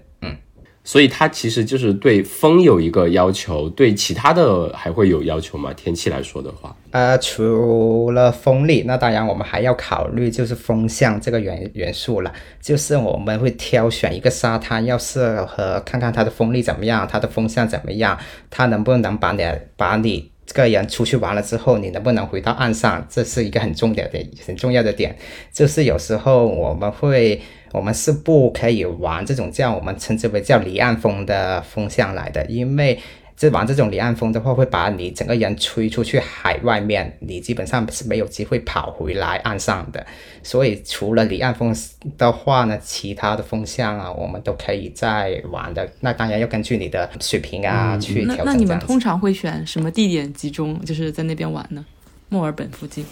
[0.87, 5.73] 所以它其实就是对风有一个要求，对其他的还会有要求吗？
[5.73, 12.31] 天气来说的话，呃，除了风力，那当然我们还要考虑就是风向这个元元素了。
[12.61, 18.17] 就是我们会挑选一个沙滩，要适合看看它的风力怎么样，它的风向怎么样，
[18.49, 19.43] 它能不能把你
[19.75, 25.17] 把你这个人出去玩了之后，你能不能回到岸上，这是一个很重要的很重要的点。
[25.51, 27.41] 就是有时候我们会。
[27.71, 32.99] 我们是不可以玩这种叫我们称之为叫离岸风的风向来的，因为
[33.35, 40.03] 这玩这种离岸风的话，会把你整个人吹出去海外面，你基本上是没有机会跑回来岸上的。
[40.41, 41.75] 所以除了离岸风
[42.17, 45.87] 的话呢，其他的风向啊，我们都可以在玩的。
[45.99, 48.45] 那当然要根据你的水平啊去调整。
[48.45, 51.85] 那那你们通常会选什么地点集中，就是在那边玩呢？
[52.29, 53.05] 墨尔本附近。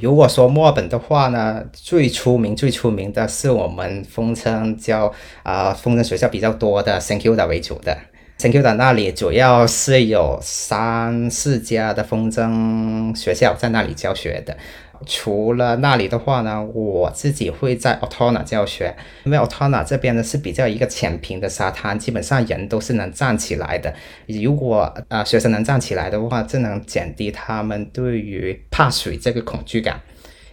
[0.00, 7.96] 如果说墨尔本的话呢，最出名、最出名的是我们风筝叫啊风筝学校比较多的 Thank you 的为主的
[8.38, 14.56] 圣 Q 的那里主要是有三四家的风筝学校在那里教学的。
[15.06, 23.94] 除了那里的话呢，我自己会在 o t o n a 教学，因为 o t o n a 这边呢是比较一个浅平的沙滩，基本上人都是能站起来的。
[24.26, 30.00] 如果啊学生能站起来的话，就能减低他们对于怕水这个恐惧感。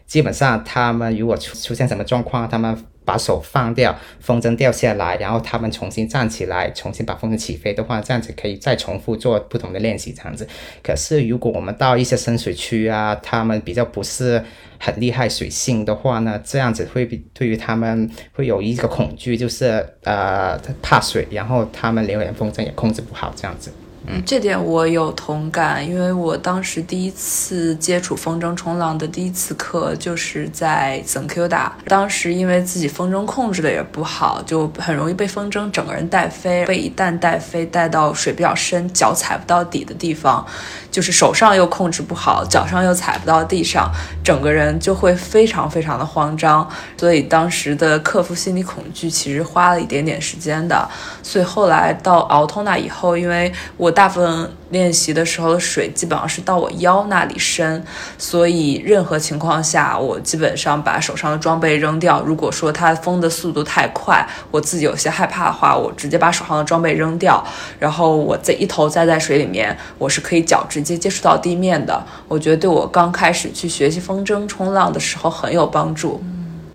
[0.06, 2.78] 基本上他们如果出出现什么状况，他们。
[3.06, 10.48] 把手放掉，风筝掉下来，然后他们重新站起来，重新把风筝起飞的话，这样子可以再重复做不同的练习，这样子。
[10.84, 14.44] 可是如果我们到一些深水区啊，他们比较不是
[14.80, 23.72] 很厉害水性的话呢，这样子会比对于他们会有一个恐惧，就是呃怕水，然后他们连风筝也控制不好，这样子。
[24.08, 40.46] 嗯，这点我有同感，因为我当时第一次接触风筝冲浪的第一次课就是在 z e n q d a，当时因为自己风筝控制的也不好，就很容易被风筝整个人带飞，被一旦带飞带到水比较深，脚踩不到底的地方，
[40.92, 43.92] 就是手上又控制不好，脚上又踩不到地上，
[44.24, 50.88] 整个人就会非常非常的慌张，所以当时的克服心理恐惧其实花了一点点时间的，
[51.24, 53.95] 所以后来到奥托那以后，因为我。
[53.96, 57.82] 大部分练习的时候的水基本上是到我腰那里深，
[58.18, 62.22] 所以任何情况下，我基本上把手上的装备扔掉。
[62.22, 67.42] 如果说它风的速度太快，我自己有些害怕的话，我直接把手上的装备扔掉，
[67.80, 72.06] 然后我再一头栽在水里面，我是可以脚直接接触到地面的。
[72.28, 76.22] 我觉得对我刚开始去学习风筝冲浪的时候很有帮助。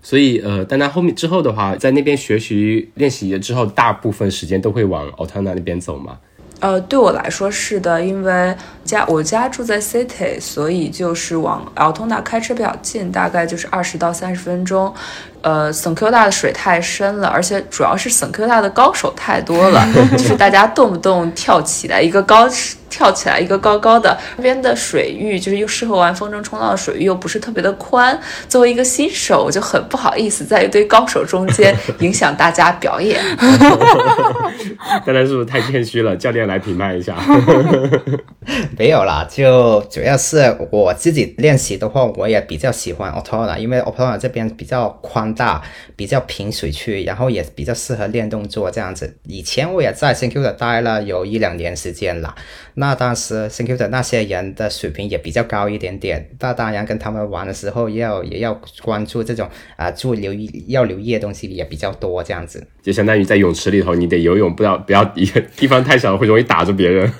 [0.01, 6.17] 所以呃，但他后面之后的话，在那边学习练习了之后，大部分时间都会往奥特纳那边走嘛。
[6.61, 14.93] 呃，对我来说是的，因为家我家住在 City，所以就是往 Altona 开车比较近，大概就是二十到三十分钟。
[15.41, 22.47] 呃，省 Q 大的水太深了，而且主要是省 Q 大的高手太多了， 就是大家动不动跳起来一个高
[22.89, 33.19] 跳起来一个高高的，那边的水域就是又适合玩风筝冲浪的水域又不是特别的宽，作为一个新手，我就很不好意思在一堆高手中间影响大家表演。
[35.05, 36.15] 刚才是不是太谦虚了？
[36.15, 37.15] 教练来评判一下。
[38.77, 45.61] 没有啦，就主要是我自己练习的话，我也比较喜欢 o t o n a 因为 o t o n a 这边比较宽大，
[45.95, 49.17] 比较平水区，然后也比较适合练动作这样子。
[49.27, 52.35] 以前我也在 Thank you 的待了有一两年时间了，
[52.75, 56.29] 那当时 Thank you 的那些人的水平也比较高一点点。
[56.39, 62.65] 那当然跟他们玩的时候，要也要关注这种啊，注留意要留意的东西也比较多这样子。
[62.81, 67.11] 就相当于在泳池里头，你得游泳，不要不要地方太小，会容易打着别人。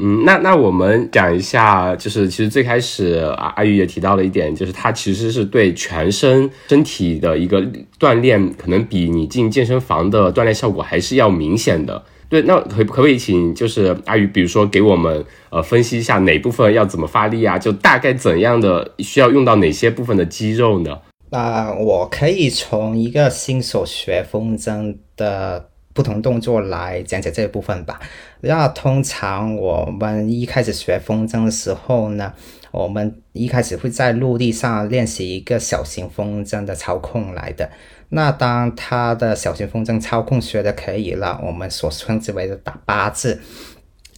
[0.00, 7.60] 嗯，那那我们讲一下，就是其实最开始阿阿玉也提到了一点，就是它其实是对全身身体的一个
[7.98, 12.00] 锻炼，可能比你进健身房的锻炼效果还是要明显的。
[12.28, 17.58] 对，那可可不可以请就是阿宇，比如说给我们呃分析一下哪部分要怎么发力啊？
[17.58, 20.96] 就大概怎样的需要用到哪些部分的肌肉呢？
[21.30, 25.70] 那我可以从一个新手学风筝的。
[25.98, 27.98] 不同动作来讲解这一部分吧。
[28.42, 32.32] 那通常我们一开始学风筝的时候呢，
[32.70, 37.68] 我们一开始会在陆地上练习一个小型风筝的操控来的。
[38.10, 43.40] 那当他的小型风筝操控学的可以了，我们所称之为的打八字。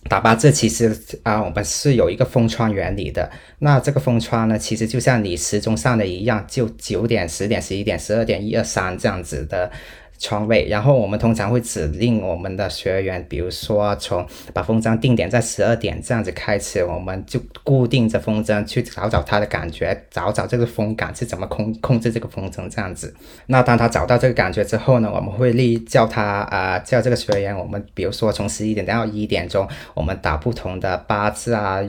[0.09, 3.31] 打八字其实啊，我们是有一个封窗原理的。
[3.59, 9.71] 那这个封窗呢，其实就像你时钟上的一样，就九点、十点、十一点、十二点、一二三这样子的。
[10.20, 23.12] 窗位，然后我们通常会指令我们的学员，比如说从把风筝定点在十二点这样子开始，我们就固定着风筝去找找它的感觉，找找这个风感是怎么控控制这个风筝这样子。
[23.46, 31.80] 那当他找到这个感觉之后呢，我们会立叫他啊叫这个学员，我们比如说从十一点到一点钟，我们打不同的八字啊。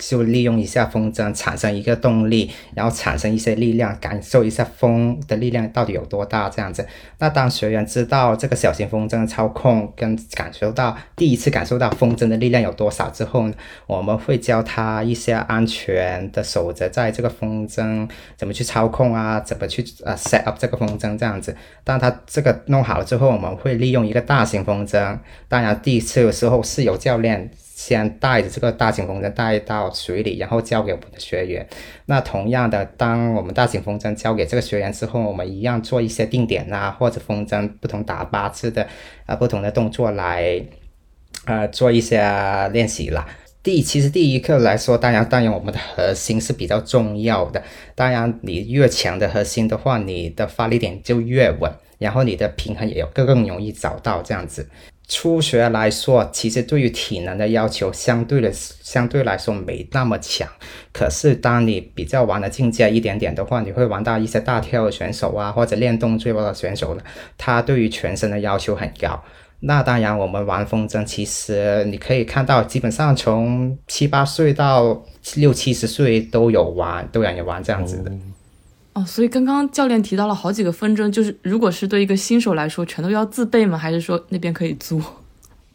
[0.00, 6.86] 就利用一下风筝产生一个动力，然后产生一些力量，感受一下风的力量到底有多大这样子。
[7.18, 13.48] 那当学员知道这个小型风筝操控跟感受到第一次感受到风筝的力量有多少之后，
[13.86, 21.56] 我们会教他一些安全的守则，在这个风筝怎么去操控啊，怎么去呃 set up 这个风筝这样子。
[21.84, 25.18] 当他这个弄好了之后，我们会利用一个大型风筝。
[25.48, 27.50] 当然第一次的时候是有教练。
[27.76, 31.68] 先带着这个大型风筝带到水里，然后交给我们的学员。
[32.06, 38.88] 那同样的，当我们大型风筝交给这个学员之后，我们一样做一些定点啊，或者风筝不同打八字的
[39.26, 40.58] 啊不同的动作来，
[41.44, 42.18] 呃做一些
[42.72, 43.28] 练习啦。
[43.62, 47.62] 第其实第一课来说，当然当然我们的核心是比较重要的。
[47.94, 54.66] 当然你越强的核心的话，你的发力点就越稳，然后你的平衡也有更更容易找到这样子。
[55.08, 60.48] 初学来说，其实对于体能的要求相对的相对来说没那么强。
[60.92, 67.02] 可是当你比较玩的进阶一点点的话，你会玩到一些大跳的选手啊，或者练动作的选手呢，
[67.38, 69.22] 他对于全身的要求很高。
[69.60, 75.04] 那当然，我们玩风筝，其实你可以看到，基本上从七八岁到
[75.36, 78.12] 六七十岁都有玩，都有人玩这样子的。
[78.96, 83.76] 哦，所以刚刚教练提到了好几个风筝，就是如果是对一个新手来说，全都要自备吗？
[83.76, 84.98] 还是说那边可以租？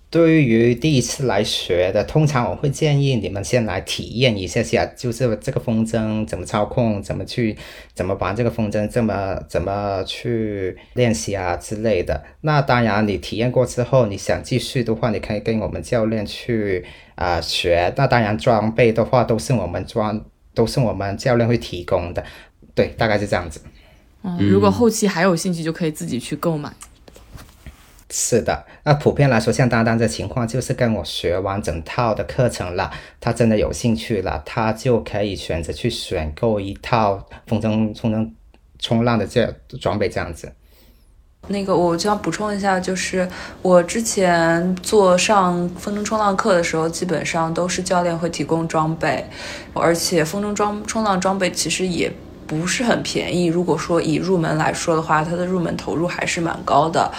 [0.10, 7.56] 对于第一次来学的，通常我会建议你们先来体验一下下，就是这个风筝怎么操控，怎么去
[7.94, 12.24] 怎么玩这个风筝，怎么怎么去练习啊之类的。
[12.42, 17.94] 那当然，你体验过之后，你想继续的话，你可以跟我们教练去啊学。
[17.96, 22.24] 那当然，装备的话都是我们装，都是我们教练会提供的。
[22.74, 23.62] 对，大概是这样子。
[24.24, 26.72] 嗯，如果后期还有兴趣，就可以自己去购买。
[28.14, 38.32] 是的，那普遍来说，像丹丹这情况，就是跟我学完整套的课程了，他真的有兴趣了，他就可以选择去选购一套风筝、冲浪
[38.80, 40.52] 冲浪的这装备这样子。
[41.48, 43.28] 那个，我就要补充一下，就是
[43.62, 49.26] 我之前做上风筝冲浪课的时候，基本上都是教练会提供装备，
[49.74, 52.12] 而且风筝装冲浪装备其实也。
[52.52, 53.46] 不是很便宜。
[53.46, 57.10] 如果说以入门来说的话，它的入门投入还是蛮高的。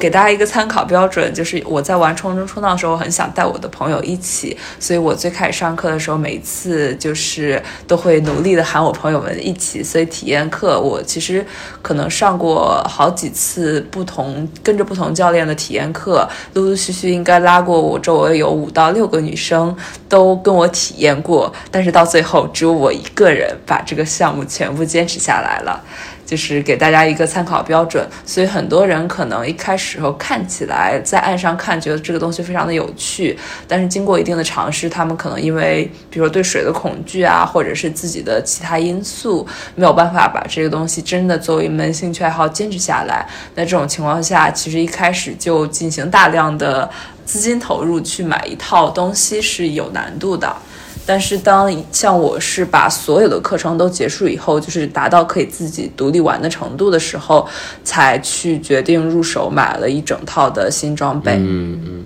[0.00, 9.80] 给大家一个参考标准，就是我在玩冲冲冲浪的时候，很想带我的朋友一起，所以我最开始上课的时候，每次就是都会努力的喊我朋友们一起。
[9.80, 11.46] 所以体验课我其实
[11.82, 19.72] 可能上过好几次不同跟着不同教练的体验课，陆陆续续应该拉过我周围有五到六个女生
[20.08, 24.79] 都跟我体验过，但是到最后只有我一个人把这个项目全部。
[24.80, 25.78] 不坚持下来了，
[26.24, 28.02] 就是给大家一个参考标准。
[28.24, 33.38] 所以很多人可能一开始后看起来在岸上看，觉得这个东西非常的有趣，
[33.68, 43.28] 但是经过一定的尝试，他们可能因为比如说对水的恐惧啊，或者是自己的其他因素，没有办法把这个东西真的作为一门兴趣爱好坚持下来。
[43.54, 46.90] 那这种情况下，其实一开始就进行大量的
[47.26, 50.56] 资金投入去买一套东西是有难度的。
[51.06, 57.48] 但是当像我是把所有的课程都结束以后，就是达到可以自己独立玩的程度的时候，
[57.82, 61.32] 才去决定入手买了一整套的新装备。
[61.32, 62.04] 嗯嗯，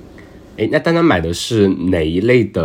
[0.56, 2.62] 哎，那丹丹买的是哪一类的？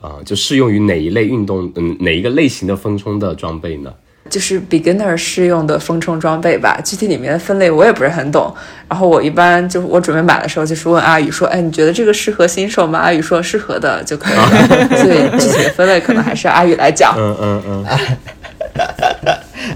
[0.00, 1.70] 呃，就适用于哪一类运动？
[1.76, 3.92] 嗯，哪一个类型的风冲的装备呢？
[4.34, 8.52] 就是 beginner 适用的风冲装备吧，具体里面的分类我也不是很懂。
[8.88, 17.14] 然后我一般就是我准备买的时候，就是问阿宇说：“哎，你觉得这个适合新手吗？”阿宇说：“适合的就可以了。”所以具体的分类可能还是阿宇来讲。
[17.16, 17.84] 嗯嗯嗯。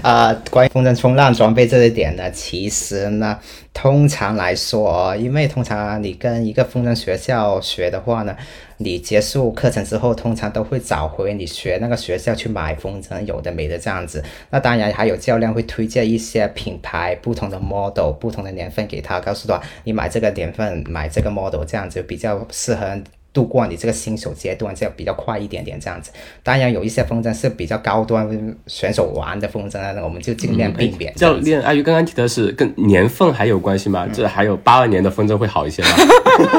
[0.01, 3.37] 啊，关于风筝冲浪装备这一点呢，其实呢，
[3.73, 8.33] 通常来说，因为通常你跟一个风筝学校学的话呢，
[8.77, 14.23] 你结束课程之后，通常都会找回你学那个学校去买风筝，有的没的这样子。
[14.49, 22.97] 那当然还有教练会推荐一些品牌不同的 model、不同的年份给他，告诉他你买这个年份买这个 model 这样子比较适合。
[23.39, 26.11] 度过你这个新手阶段，这样比较快一点点，这样子。
[26.43, 28.27] 当然有一些风筝是比较高端
[28.67, 31.13] 选手玩的风筝那我们就尽量避免。
[31.15, 34.05] 教练阿鱼刚刚提的是跟年份还有关系吗？
[34.11, 35.89] 这还有八二年的风筝会好一些吗？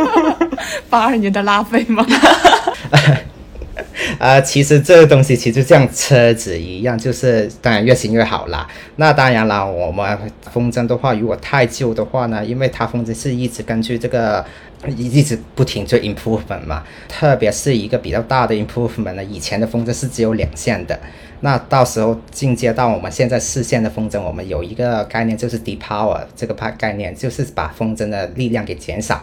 [0.88, 2.07] 八二年的拉菲吗？
[4.21, 8.69] 啊，其实这个东西其实像车子一样，就是当然越新越好啦。
[8.97, 10.19] 那当然了，我们
[10.53, 14.45] 风筝的话，如果太旧的话呢，因为它风筝是一直根据这个。
[14.97, 19.23] 一一直不停做 improvement 嘛，特别是一个比较大的 improvement 呢。
[19.23, 20.99] 以前的风筝是只有两线的，
[21.41, 29.23] 那到时候进阶到我们现在四线的风筝，我们有一个概念就是 depower 这个概概念，就是把风筝的力量给减少，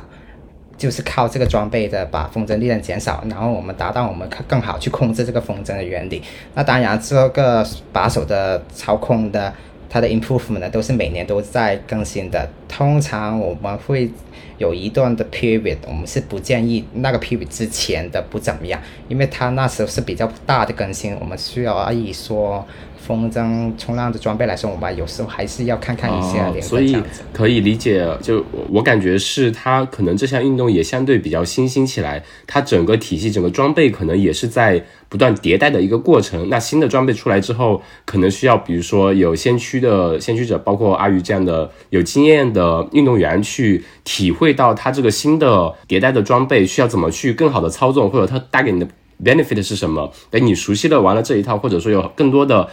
[0.78, 6.22] 就是靠这个装备的把风筝力量减少，然后我们达到我们更好去控制这个风筝的原理。
[6.54, 9.54] 那当然这个把手的操控的
[9.90, 12.48] 它的 improvement 呢，都是每年都在更新的。
[12.68, 14.10] 通常我们会。
[14.58, 22.66] 有一段的 period，我们是不建议那个 period 之前的不怎么样，因为它那时候是比较大的更新，我们需要而已说。
[23.08, 26.98] 风筝冲浪的装备来说，我们有时候还是要看看一些连所以
[27.32, 36.50] 可以理解，就我感觉是它可能这项运动也相对比较新兴起来，它整个体系、整个装备可能也是在不断迭代的一个过程。
[36.50, 48.88] 那新的装备出来之后，可能需要比如说有先驱的先驱者，包括阿鱼这样的有经验的运动员去体会到它这个新的迭代的装备需要怎么去更好的操纵，或者它带给你的
[49.24, 50.12] benefit 是什么。
[50.30, 52.68] 等你熟悉的玩了这一套，或者说有更多的。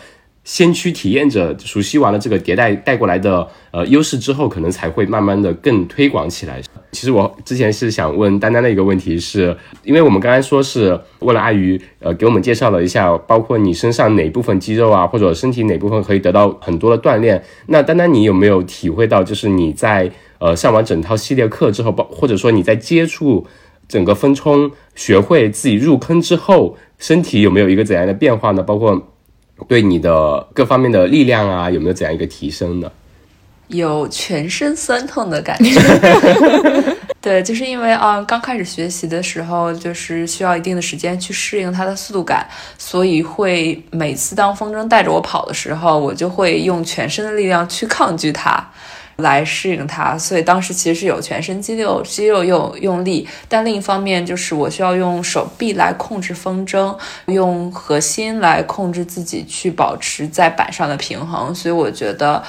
[0.44, 6.60] 先驱体验者熟悉完了这个迭代带过来的呃优势之后，可能才会慢慢的更推广起来。
[6.92, 17.42] 其实我之前是想问丹丹的一个问题是，因为我们刚才说是问了阿鱼，呃，给我们介绍了一下，包括你身上哪部分肌肉啊，或者身体哪部分可以得到很多的锻炼。
[17.66, 23.46] 那丹丹，你有没有体会到，就是你在呃上完整套系列课之后，包或者说你在接触
[23.88, 28.62] 整个分冲，学会自己入坑之后，身体有没有一个怎样的变化呢？
[28.62, 29.13] 包括
[29.68, 32.90] 对你的各方面的力量啊，有没有怎样一个提升呢？
[33.68, 35.80] 有全身酸痛的感觉。
[37.20, 42.46] 对，就是因为啊，刚开始学习的时候，就是需要一定的时间去适应它的速度感，
[42.76, 48.62] 所以会每次当风筝带着我跑的时候，我就会用全身的力量去抗拒它。
[49.16, 56.96] 来适应它，所以当时其实是有全身肌肉肌肉用用力，但另一方面就是我需要用手臂来控制风筝，
[57.26, 61.54] 用核心来控制自己去保持在板上的平衡。
[61.54, 62.42] 所以我觉得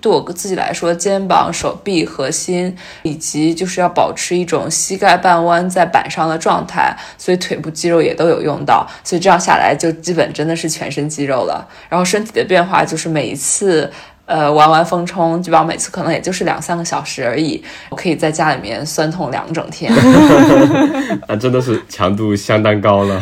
[0.00, 8.84] 对我自己来说，肩膀、手臂、核心以及就是要保持一种膝盖半弯在板上的状态，所以腿部肌肉也都有用到。
[9.04, 11.68] 所以这样下来就基本真的是全身肌肉了。
[11.88, 13.88] 然后身体的变化就是每一次。
[14.28, 19.90] 呃，玩完风冲，基本上每次可能也就是两三个小时而已，我可以在家里面酸痛两整天。
[21.26, 23.18] 啊，真的是强度相当高了。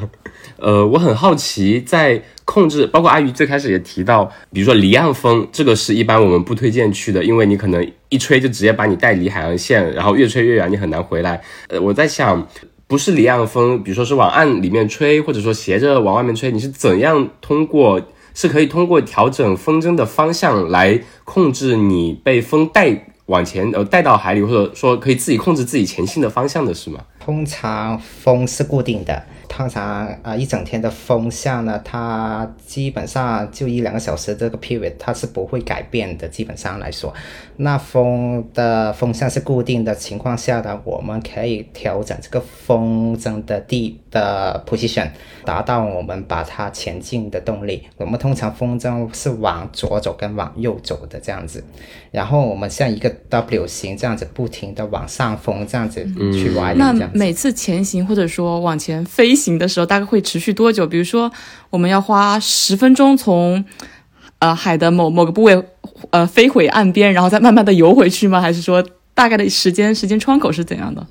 [0.56, 11.38] 呃，我很好奇，在控制，包括阿鱼最开始也提到，比如说离岸风，这个是一般我们不推荐去的，因为你可能一吹就直接把你带离海岸线，然后越吹越远，你很难回来。
[11.68, 12.48] 呃，我在想，
[12.86, 18.00] 不是离岸风，比如说是往岸里面吹，或者说斜着往外面吹，你是怎样通过？
[18.36, 27.00] 是可以通过调整风筝的方向来控制你被风带往前，呃，带到海里，或者说可以自己控制自己前进的方向的是吗？
[27.18, 29.20] 通常风是固定的。
[29.48, 36.28] 通常啊，一整天的风向呢，它基本上就一两个小时这个 period，它是不会改变的。
[36.28, 37.12] 基本上来说，
[37.56, 45.08] 那风的风向是固定的情况下呢，我们可以调整这个风筝的地的 position，
[45.44, 47.82] 达到我们把它前进的动力。
[47.96, 51.62] 我们通常风筝是往左走跟往右走的这样子，
[52.10, 56.74] 然后我们像一个 W 型这样子，不停的往上风这样子去歪。
[56.74, 59.36] 那每次前行或者说往前飞。
[59.36, 60.86] 行的时候大概会持续多久？
[60.86, 61.30] 比如说，
[61.68, 63.62] 我们要花十分钟从，
[64.38, 65.62] 呃，海的某某个部位，
[66.08, 68.40] 呃，飞回岸边，然后再慢慢的游回去吗？
[68.40, 71.06] 还是说大概的时间时间窗口是怎样的？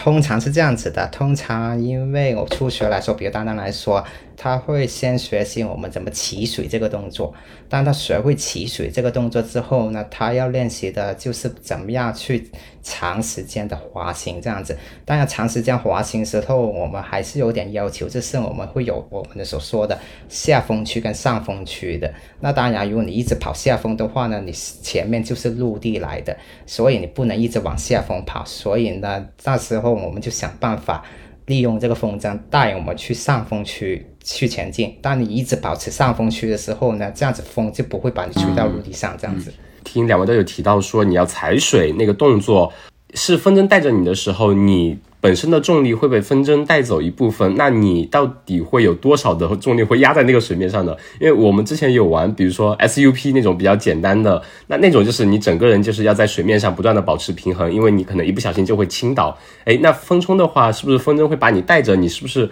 [0.00, 4.04] 通常是这样子的，通常因为我初学来说，比如单单来说，
[4.40, 7.34] 他会先学习我们怎么起水这个动作。
[7.68, 12.48] 当他学会起水这个动作之后呢，他要练习的就是怎么样去
[12.80, 14.78] 长时间的滑行这样子。
[15.04, 22.08] 当然，长时间滑行时候，我们还是有点要求，就是我们会有我们的所说的下风区跟上风区的。
[22.38, 26.34] 那当然，如果你一直跑下风的话呢，你前面就是陆地来的，
[26.64, 28.44] 所以你不能一直往下风跑。
[28.44, 31.04] 所以呢，那时候我们就想办法
[31.46, 34.06] 利用这个风筝带我们去上风区。
[34.34, 34.94] 去前进。
[35.00, 39.16] 当你一直保持上风区的时候呢，这样子风就不会把你吹到陆地上。
[39.18, 39.52] 这样子，
[39.84, 42.72] 听两位都有提到说，你要踩水那个动作
[43.14, 47.54] 是风筝带着你的时候，你本身的重力会被风筝带走一部分。
[47.56, 50.96] 那你到底会有多少的重力会压在那个水面上的？
[51.20, 59.36] 因为我们之前有玩，比如说 SUP 那种比较简单的，那那种就是你整个人就是要在水面上不断的保持平衡，因为你可能一不小心就会倾倒。
[59.64, 61.96] 哎，那风冲的话，是不是风筝会把你带着？
[61.96, 62.48] 你是不是？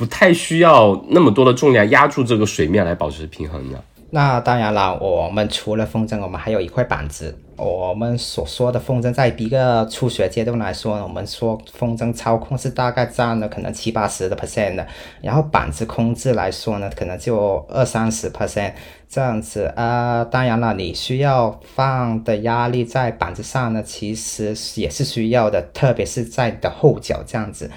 [0.00, 3.78] 不太需要那么多的重量压住这个水面来保持平衡的。
[4.12, 7.38] 那当然了，我们除了风筝，我们还有一块板子。
[7.56, 14.86] 我们所说的风筝，在一个初学阶段来说，我们说风筝操控是大概占了可能七八十的 percent 的，
[15.20, 18.72] 然后板子控制来说呢，可能就二三十 percent
[19.06, 20.24] 这样子啊。
[20.24, 27.70] 当然了，你需要放的压力在板子上呢，其实也是需要的，特别是在你的后脚这样子。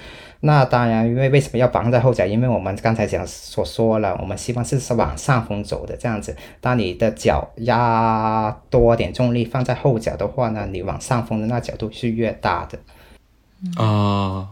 [0.44, 2.24] 那当然，因为为什么要绑在后脚？
[2.26, 6.36] 因为我们刚才讲所说了，我们希望是是往上风走的这样子。
[6.60, 13.82] 当你的脚压多点重力放在后脚的话呢，你往上风的那角度是越大的。
[13.82, 14.48] 啊。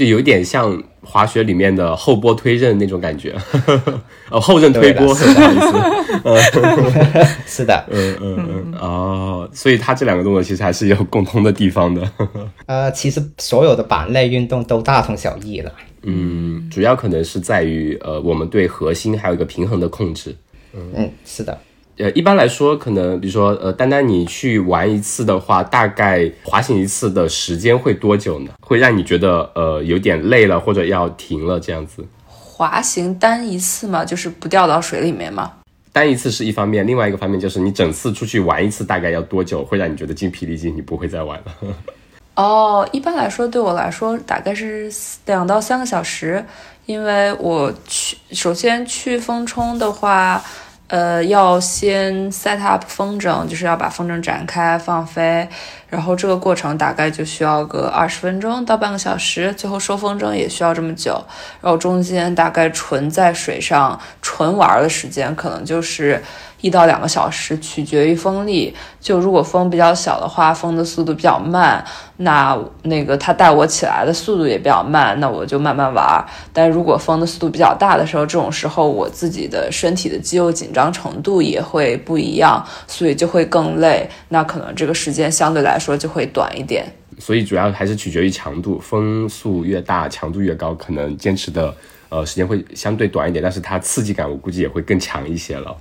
[0.00, 3.36] 就有点像滑雪里面的后波推刃那种感觉，
[4.32, 12.10] 哦，后刃推波，不好意思， 是的，嗯嗯嗯，哦，所以它这两个动作其实还是有共通的地方的。
[12.64, 15.70] 呃，其实所有的板类运动都大同小异了。
[16.04, 20.34] 嗯，主要可能是在于呃，我们对核心还有一个平衡的控制。
[20.72, 21.58] 嗯，是的。
[22.00, 28.50] 呃，一般来说，可能比如说，呃，单单你去玩一次的话，大概滑行一次的时间会多久呢？
[28.62, 32.02] 会让你觉得呃有点累了，或者要停了这样子？
[32.26, 34.02] 滑行单一次嘛？
[34.02, 35.52] 就是不掉到水里面嘛？
[35.92, 41.76] 单一次是一方面，另外一个方面就是你整次出去玩一次大概要多久，会让你觉得精疲力尽，你不会再玩了。
[42.36, 44.90] 哦，一般来说对我来说大概是
[45.26, 46.42] 两到三个小时，
[46.86, 50.42] 因为我去首先去风冲的话。
[50.90, 55.48] 呃，要先 set up 风筝，就是要把风筝展开放飞，
[55.88, 61.24] 然后这个过程大概就需要个二十分钟到半个小时，最后收风筝也需要这么久，
[61.60, 66.22] 然后中间大概纯在水上纯玩的时间可能就是。
[66.60, 68.74] 一到两个小时，取决于风力。
[69.00, 71.84] 就如果风比较小的话，风的速度比较慢，
[72.18, 76.24] 那那个它带我起来的速度也比较慢，那我就慢慢玩。
[76.52, 84.08] 但如果风的速度比较大的时候，这种时候我自己的身体的肌肉紧张程度也会不一样，所以就会更累。
[84.28, 86.84] 那可能这个时间相对来说就会短一点。
[87.18, 91.74] 所以主要还是取决于强度，风速越大，强度越高，可能坚持的
[92.08, 95.76] 呃时间会相对短一点，但是它刺激感我估计也会更强一些了。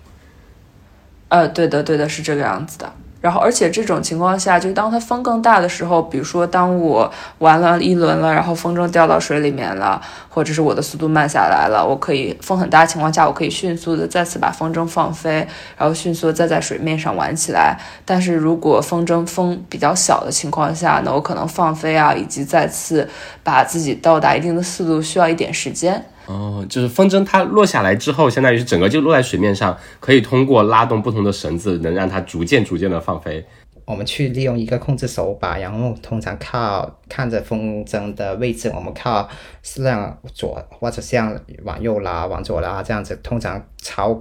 [1.30, 2.92] 呃，对的，对的，是这个样子的。
[3.22, 15.46] 然后，而且这种情况下，就当它风更大的时候，比如说当我玩了一轮了，然后风筝掉到水里面了，或者是我的速度慢下来了，我可以风很大情况下，我可以迅速的再次把风筝放飞，
[15.78, 17.78] 然后迅速的再在水面上玩起来。
[18.06, 23.10] 但是如果风筝风比较小的情况下呢，我可能放飞啊，以及再次
[23.44, 26.06] 把自己到达一定的速度，需要一点时间。
[26.30, 33.44] 哦，就是风筝它落下来之后，相当于是整个就落在水面上，可以通过拉动不同的绳子，能让它逐渐逐渐的放飞。
[33.86, 39.28] 我们去利用一个控制手把，然后通常靠看着风筝的位置，我们靠
[39.64, 44.14] 是向左或者向往右拉、往左拉这样子，通常超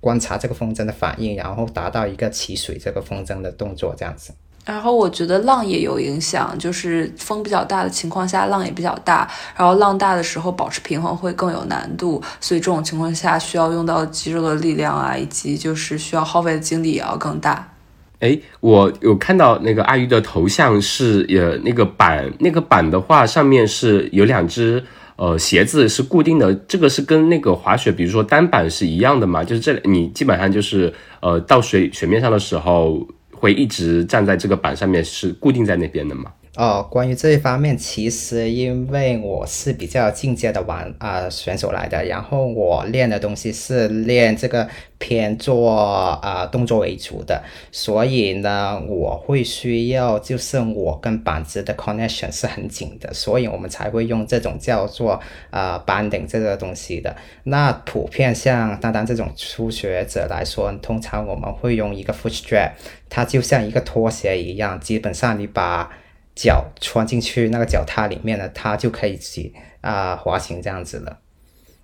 [0.00, 4.34] 观察这个风筝的反应，然后达到一个起水这个风筝的动作这样子。
[4.64, 9.28] 然后我觉得浪也有影响，就是风比较大的情况下，浪也比较大。
[9.56, 17.72] 然后浪大的时候，保持平衡会更有难度，所以这种情况下需要用到肌肉的力量啊，以及就是需要耗费的精力也要更大。
[18.20, 24.84] 哎，我有看到那个阿鱼的头像是呃那个板，那个板的话上面是有两只
[25.16, 29.42] 呃鞋子是固定的，这个是跟那个滑雪，比如说单板是一样的吗？
[29.42, 33.04] 就是这你基本上就是呃到水水面上的时候。
[33.42, 36.32] 会一直站在这个板上面，是固定在那边的吗？
[36.54, 57.16] 哦，关于这一方面，其实因为我是比较进阶的玩啊选手来的，然后我练的东西是练这个偏做啊动作为主的，所以呢，我会需要就是我跟板子的 connection 是很紧的，所以我们才会用这种叫做啊 banding 这个东西的。
[57.44, 62.72] 那普遍像单单这种初学者来说，通常我们会用一个 foot strap，
[63.08, 65.90] 它就像一个拖鞋一样，基本上你把
[66.34, 71.18] 脚穿进去那个脚踏里面呢，它就可以起啊滑行这样子了。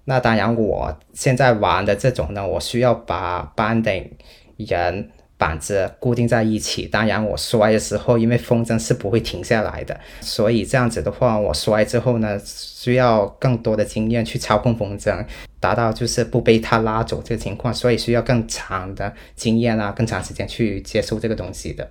[0.05, 4.09] 那当然，我现在玩的这种呢，我需要把 banding
[4.57, 6.87] 人板子固定在一起。
[6.87, 15.23] 当然，我摔的时候，因为风筝是不会停下来的，所以这样子的话，我摔之后呢，需要更多的经验去操控风筝，
[15.61, 21.87] 达到就是不被它拉走这个情况，所以需要更长的经验啊，更长时间去接受这个东西的。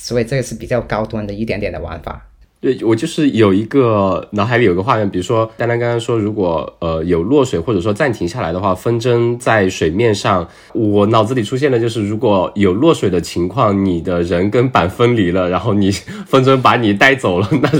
[0.00, 2.24] 所以这个是比较高端的一点点的玩法。
[2.60, 15.90] 对我就是有一个脑海里有个画面，比如说丹丹刚刚说，如果呃有落水或者说暂停下来的话，风筝在水面上，我脑子里出现的就是如果有落水的情况，你的人跟板分离了，然后你
[16.26, 17.70] 风筝把你带走了，那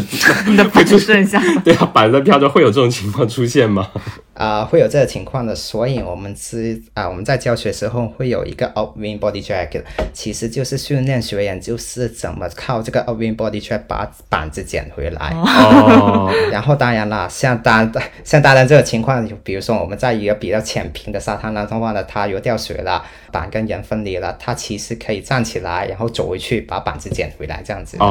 [0.47, 1.43] 你的板就剩下。
[1.65, 3.91] 对啊，板在飘着，会有这种情况出现吗？
[4.35, 15.35] 啊，会有这个情况的，所以我们是啊，我们在教学时候会有一个 upwind body drag，其实就是训练学员就是怎么靠这个 upwind body drag 把板子捡回来。
[15.35, 16.31] 哦。
[16.53, 17.91] 然后当然啦，像当
[18.23, 23.03] 像当然这个情况，比如说我们在一个比较浅平的沙滩上的话呢，它又掉水了，
[23.33, 27.97] 板跟人分离了，它其实可以站起来，然后走回去把板子捡回来这样子。
[27.99, 28.07] 哦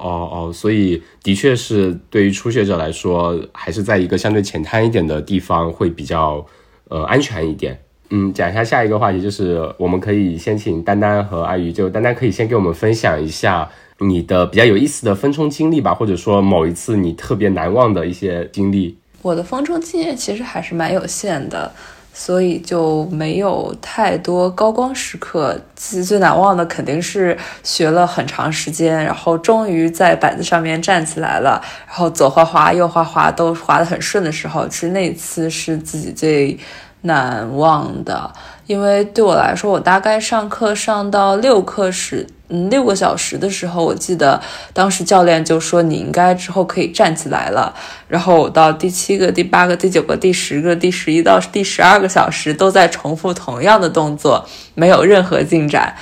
[0.00, 5.50] 哦哦，所以的确是对于初学者来说，还是在一个相对浅滩一点的地方。
[5.50, 6.46] 方会比较
[6.90, 7.76] 呃安全一点。
[8.10, 13.68] 嗯，讲一下下一个话题，就是我们可以先请丹丹和阿鱼，就丹丹可以先给我们分享一下
[14.00, 18.98] 你的比较有意思的分冲经历吧，或者说某一次你特别难忘的一些经历。
[19.22, 21.70] 我的分冲经验其实还是蛮有限的。
[22.12, 25.58] 所以就没有太多高光时刻。
[25.76, 36.58] 自己最难忘的肯定是学了很长时间，然后终于在板子上面站起来了，然后左滑滑右滑滑都滑得很顺的时候，其实那次是自己最
[37.02, 38.30] 难忘的。
[38.66, 44.40] 因为对我来说，我大概上课上到六课时嗯六个小时的时候，我记得
[44.72, 47.74] 当时教练就说你应该之后可以站起来了。
[48.08, 54.44] 然后我到第七个、第八个、第九个、第十个、第十一到第十二个小时都在重复同样的动作，
[54.74, 55.94] 没有任何进展，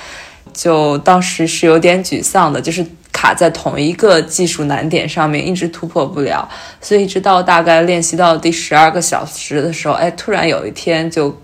[0.51, 6.49] 就当时是有点沮丧的，就是卡在同一个技术难点上面，一直突破不了。
[6.81, 11.39] 所以直到大概练习到第十二个小时的时候，哎，突然有一天就。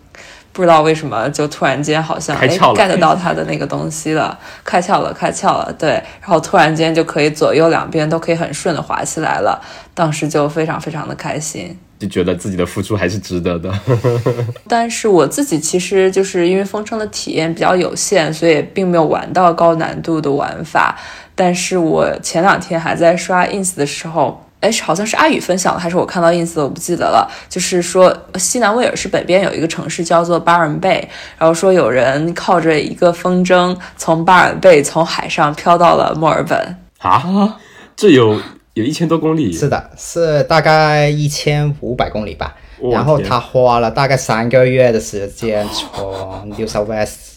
[0.55, 5.89] 不知道为什么，就突然间好像哎 get 到他的那个东西了， 开窍了，开窍了，对，
[6.21, 9.61] 然后突然间就可以左右两边都可以很顺的滑起来了，
[9.93, 13.69] 当时就非常非常的开心，就觉得自己的付出还是值得的。
[14.65, 20.97] 但是我自己其实就是因为风筝的体验比较有限，所以并没有玩到高难度的玩法。
[21.35, 24.41] 但是我前两天还在刷 ins 的时候。
[24.65, 27.29] 哎，好像是阿宇分享的，还是我看到 ins 的，我不记得了。
[27.47, 31.07] 就是说，西南威尔士北边有一个城市叫做巴尔贝，
[31.37, 37.59] 然后说有人靠着一个风筝从巴尔贝从海上飘到了墨尔本啊，
[37.95, 38.41] 这有
[38.73, 42.55] 有一千多公里，是的，是大概一千五百公里吧。
[42.91, 47.34] 然后他花了大概三个月的时间从 New South Wales。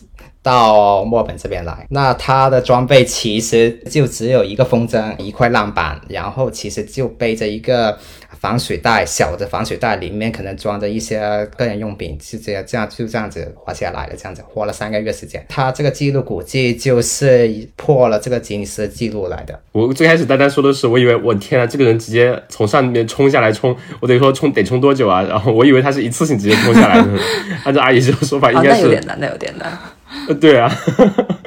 [0.49, 7.99] 到墨尔本这边来，那他的装备其实就只有一个风筝、一块浪板，然后其实就背着一个
[8.40, 11.20] 防水袋，小的防水袋里面可能装着一些
[11.55, 15.44] 个人用品，就这样这样就这样子滑下来了，这样子花了三个月时间。
[15.51, 19.61] 他这个记录估计就是破了这个吉尼斯记录来的。
[19.72, 25.20] 我最开始丹丹说的是，我以为我天啊，这个人直接从上面冲下来冲，我得说冲得冲多久啊？
[25.24, 27.09] 然后我以为他是一次性直接冲下来的，
[27.64, 29.78] 按照阿姨这个说法，应该是那有点难，那有点难。
[30.26, 30.70] 呃，对啊，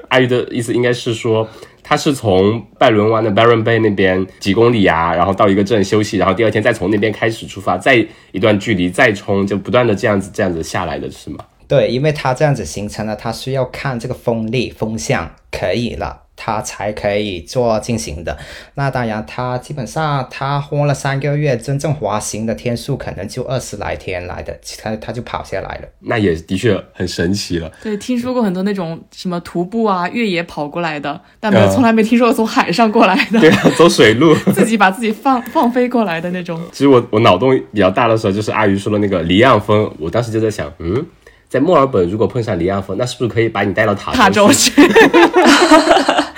[0.09, 1.47] 阿姨的意思应该是说，
[1.84, 11.43] 他是从拜伦湾的 Baron Bay 那边几公里啊，然后到一个镇休息，然后第二天再从那边开始出发，再一段距离再冲，就不断的这样子这样子下来的是吗？
[11.67, 16.20] 对，因为他这样子形成了，他需要看这个风力风向可以了。
[16.44, 18.36] 他才可以做进行的。
[18.74, 25.88] 那当然，他基本上他花了三个月，真正滑行的天数可能就二十来天来的，他他就跑下来了。
[26.00, 27.72] 那也的确很神奇了。
[27.84, 33.39] 对，听说过很多那种什么徒步啊、越野跑过来的，但没有从来没听说过从海上过来的。
[33.39, 36.60] 对啊，走水路， 自己把自己放放飞过来的那种。
[36.72, 41.06] 其实我我脑洞比较大的时候，就是阿鱼说的那个离岸风，我当时就在想，嗯，
[41.48, 44.72] 在墨尔本如果碰上离岸风，那是不是可以把你带到塔塔州去？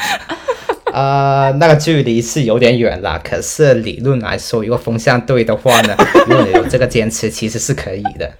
[0.93, 5.95] 呃，那个距离是有点远了，可是理论来说，如果风向对的话呢，
[6.29, 8.31] 如果你有这个坚持，其实是可以的。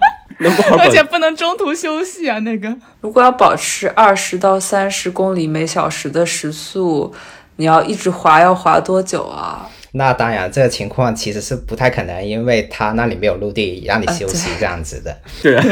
[0.78, 2.72] 而且不能中途休息啊，那个。
[3.00, 7.12] 如果要保持二十到三十公里每小时的时速，
[7.56, 9.68] 你要一直滑，要滑多久啊？
[9.96, 15.16] 那当然，这个情况其实是不太可能，因为他那里没有陆地让你休息这样子的。
[15.40, 15.62] 对啊。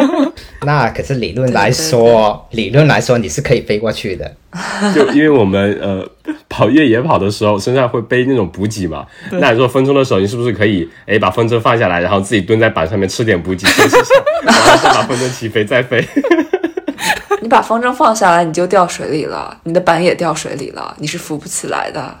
[0.64, 4.34] 那可是理论来说，理论来说你是可以飞过去的。
[4.94, 6.08] 就因为我们呃
[6.48, 9.06] 跑越野跑的时候，身上会背那种补给嘛。
[9.32, 14.14] 那你说风筝的时候，你是不是可以哎把风筝放下来，然后自己蹲在板上面吃点补给休息一下，
[14.46, 16.02] 然后再把风筝起飞再飞？
[17.42, 22.16] 你把风筝放下来，你就掉水里了，你的板也掉水里了，你是浮不起来的。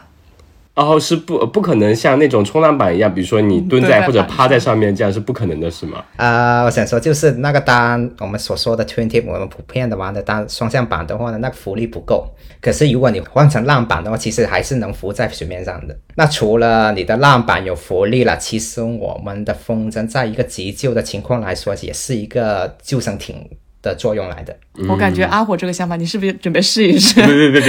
[0.76, 6.04] 哦，是不不可能像那种冲浪板一样，比如说你蹲在或者趴在上面，这样是不可能的，是吗？
[6.16, 12.28] 啊，我想说就是那个单，我们所说的 twenty，我们普遍的玩的单双向板的话呢，那个浮力不够。
[12.60, 15.96] 可是如果你换成浪板的话，其实还是能浮在水面上的。
[16.14, 23.48] 那除了你的浪板有浮力了，其实我们的风筝在一个急救的情况来说，也是一个救生艇。
[23.86, 24.54] 的作用来的，
[24.88, 27.20] 我感觉阿火这个想法，你是不是准备试一试？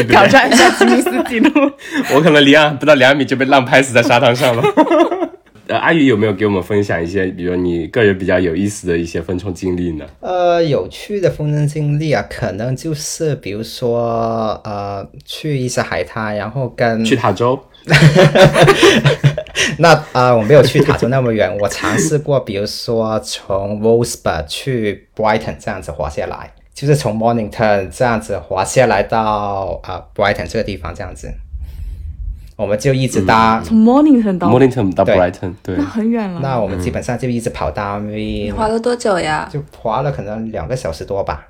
[0.09, 1.51] 挑战一下吉尼斯纪录。
[2.15, 4.63] 我可能离岸不到两米就被浪拍死在沙滩上了。
[5.68, 10.05] 呃，阿宇有没有给我们分享一些，比如你个人比较有意思的一些风筝经历呢？
[10.22, 17.59] 呃，有趣的风筝经历啊，可能就是比如说呃，去一些海滩，然后跟去塔州。
[19.80, 31.34] 那啊，我没有去塔州那么远，我尝试过，比如说从 w o l s b u r 去 Brighton 这样子滑下来，就是从 Mornington 这样子滑下来到啊 Brighton 这个地方这样子，
[32.55, 36.39] 我们就一直搭从 Mornington 到 Mornington 到 Brighton，对，那很远了。
[36.41, 38.01] 那我们基本上就一直跑到，
[38.55, 39.49] 滑了多久呀？
[39.51, 41.47] 就滑了可能两个小时多吧。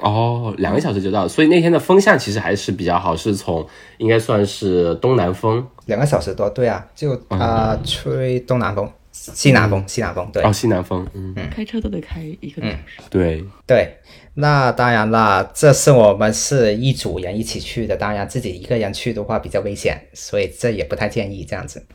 [0.00, 3.66] 哦，两个小时就到，所以那天的风向其实还是比较好，是从
[3.98, 5.66] 应该算是东南风。
[5.86, 10.42] 两个小时多，对啊，就啊吹东南风、西南风、西南风，对。
[10.42, 12.76] 哦，西南风，嗯嗯，开车都得开一个小时。
[13.08, 13.96] 对对，
[14.34, 21.86] 那当然啦，这是我们是一组人一起去的，当然自己一个人去的话比较危险，所以这也不太建议这样子。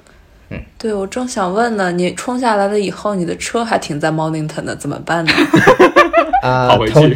[0.50, 5.32] 嗯，对我正想问呢，你冲下来了以后，你的车还停在 Mornington 呢，怎么办呢？
[6.42, 7.14] 啊，通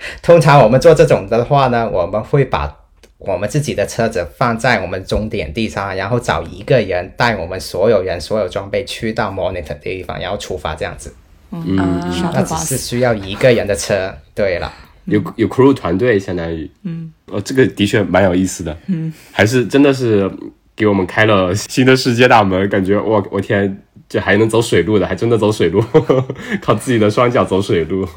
[0.22, 2.74] 通常我们做这种的话呢，我们会把。
[3.18, 11.12] 我们自己的车子放在我们终点地上，然后找一个人带我们所有人所有装备去到 monitor 的地方，然后出发这样子。
[11.50, 12.00] 嗯，
[12.32, 14.14] 那只是需要一个人的车。
[14.36, 14.72] 对了，
[15.06, 20.30] 有有 crew 团队，相当于，嗯，哦，这个的确蛮有意思的，嗯，还是真的是
[20.76, 25.82] 给我们开了新的世界大门，感觉我我天，这还能走水路的，还真的走水路，
[26.62, 28.08] 靠自己的双脚走水路。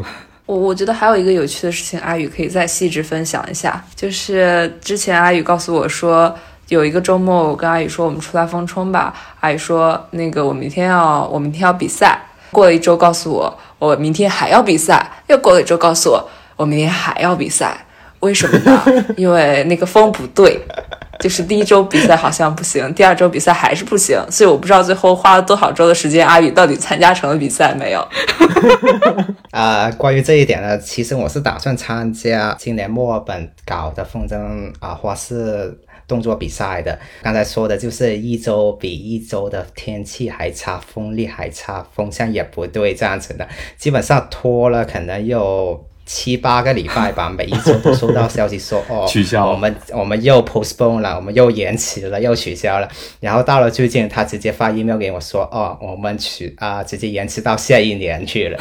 [0.52, 3.82] 我我觉得还有一个有趣的事情，阿宇可以再细致分享一下。
[3.96, 6.36] 就是之前阿宇告诉我说，
[6.68, 9.14] 有一个周末，我跟阿宇说我们出来疯冲吧。
[9.40, 12.22] 阿宇说那个我明天要我明天要比赛。
[12.52, 17.86] 过了一周告诉我我明天还要比赛，又过了一周告诉我我明天还要比赛。
[18.20, 18.84] 为什么呢？
[19.16, 20.60] 因为那个风不对，
[21.22, 28.08] 就是第一周比赛好像不行，第二周比赛还是不行，所以我不知道最后花了多少周的时间，阿宇到底参加成了比赛没有？
[29.52, 36.98] 啊、关于这一点呢，其实我是打算参加今年墨尔本搞的风筝啊、花式动作比赛的。
[37.22, 43.48] 刚才说的就是一周比一周的天气还差，风力还差，风向也不对，这样子的，
[43.78, 45.86] 基本上拖了可能有。
[46.14, 52.90] 七八个礼拜吧，每一周都收到消息说， 哦，取消我们我们又 postpone 了，我们又延迟了，又取消了。
[53.22, 58.60] 然后到了最近，他直接发 email 给我说，哦，我们取啊、直接延迟到下一年去了。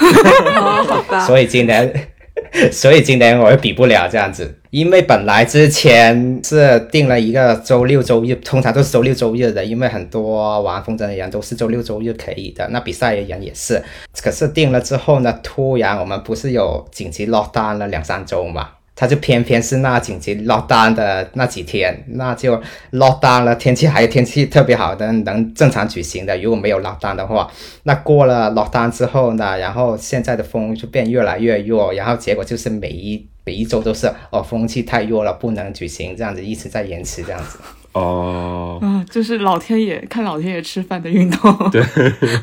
[1.26, 1.92] 所以今年，
[2.70, 13.82] 所以今年我又比不了这样子，因为本来之前是定了一个周六周日，通常都是周六周日的，因为很多玩风筝的人都是周六周日可以的，那比赛的人也是。
[14.22, 18.68] 可是定了之后呢，突然我们不是有紧急落单了两三周嘛？
[18.94, 22.60] 他就偏偏是那紧急落单的那几天，那就
[22.90, 26.36] 落单了，天气还天气特别好的，能正常举行的。
[26.38, 27.50] 如果没有落单的话，
[27.84, 37.58] 那过了落单之后呢，然后现在的风就变越来越弱，然后结果就是每一每一周都是哦风气太弱了，不能举行，这样子一直在延迟这样子。
[37.92, 41.70] 哦，嗯，就是老天爷看老天爷吃饭的运动。
[41.72, 41.82] 对，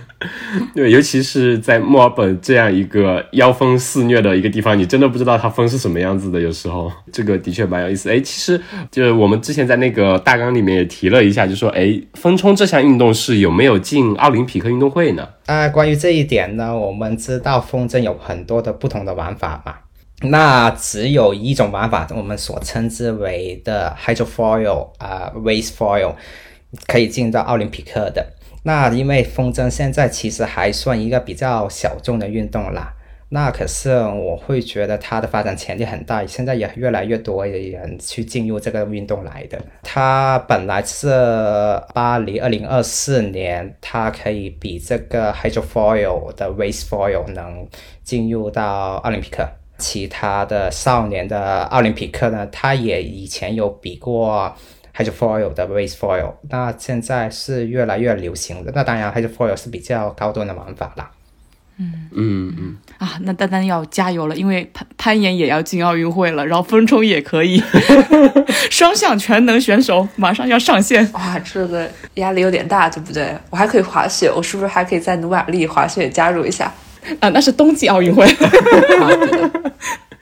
[0.76, 6.42] 对，尤其是在墨尔本这样一个妖风肆虐的一个地方，你真的不知道它风是什么样子的。
[6.42, 8.10] 有时候这个的确蛮有意思。
[8.10, 15.26] 哎，其实就是我们之前在那个大纲里面也提了一下，就说哎，风冲这项运动是有没有进奥林匹克运动会呢？
[15.46, 19.76] 啊，关于这一点呢，我们知道风筝有很多的不同的玩法嘛。
[20.24, 26.16] 那只有一种玩法，我们所称之为的 hydrofoil 啊、waste foil
[26.88, 28.26] 可以进到奥林匹克的。
[28.64, 32.94] 那因为风筝现在其实还算一个比较小众的运动啦。
[33.30, 39.62] 那可是我会觉得它的发展潜力很大，现在也越来越多的人去进入这个运动来的。
[39.84, 41.10] 它本来是
[41.94, 47.68] 巴黎二零二四年，它可以比这个 hydrofoil 的 waste foil 能
[48.04, 49.46] 进入到奥林匹克。
[49.78, 54.56] 其他的少年的奥林匹克呢，他也以前有比过
[54.96, 58.72] hydrofoil 的 waste foil，那现在是越来越流行的。
[58.74, 61.12] 那当然 hydrofoil 是比较高端的玩法啦。
[61.80, 67.62] 嗯嗯嗯，啊，那丹丹要加油了，因为攀攀岩也要进奥运会了，然后风冲也可以，
[68.72, 71.08] 双向全能选手马上要上线。
[71.14, 73.38] 哇，这个压力有点大，对不对？
[73.52, 76.74] 我还可以滑雪，我是不是还可以在努瓦利滑雪加入一下？
[77.20, 78.26] 啊，那是冬季奥运会。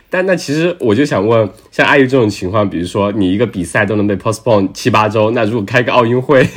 [0.08, 6.48] 但那其实我就想问，像阿姨这种情况，比如说你一个比赛都能被 postpone 七八周，那如果开个奥运会，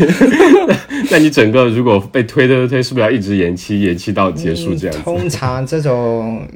[1.10, 5.02] 那那你整个如果被推推推推，是不是要一直延期，延期到结束这样子？
[5.02, 6.46] 通常这种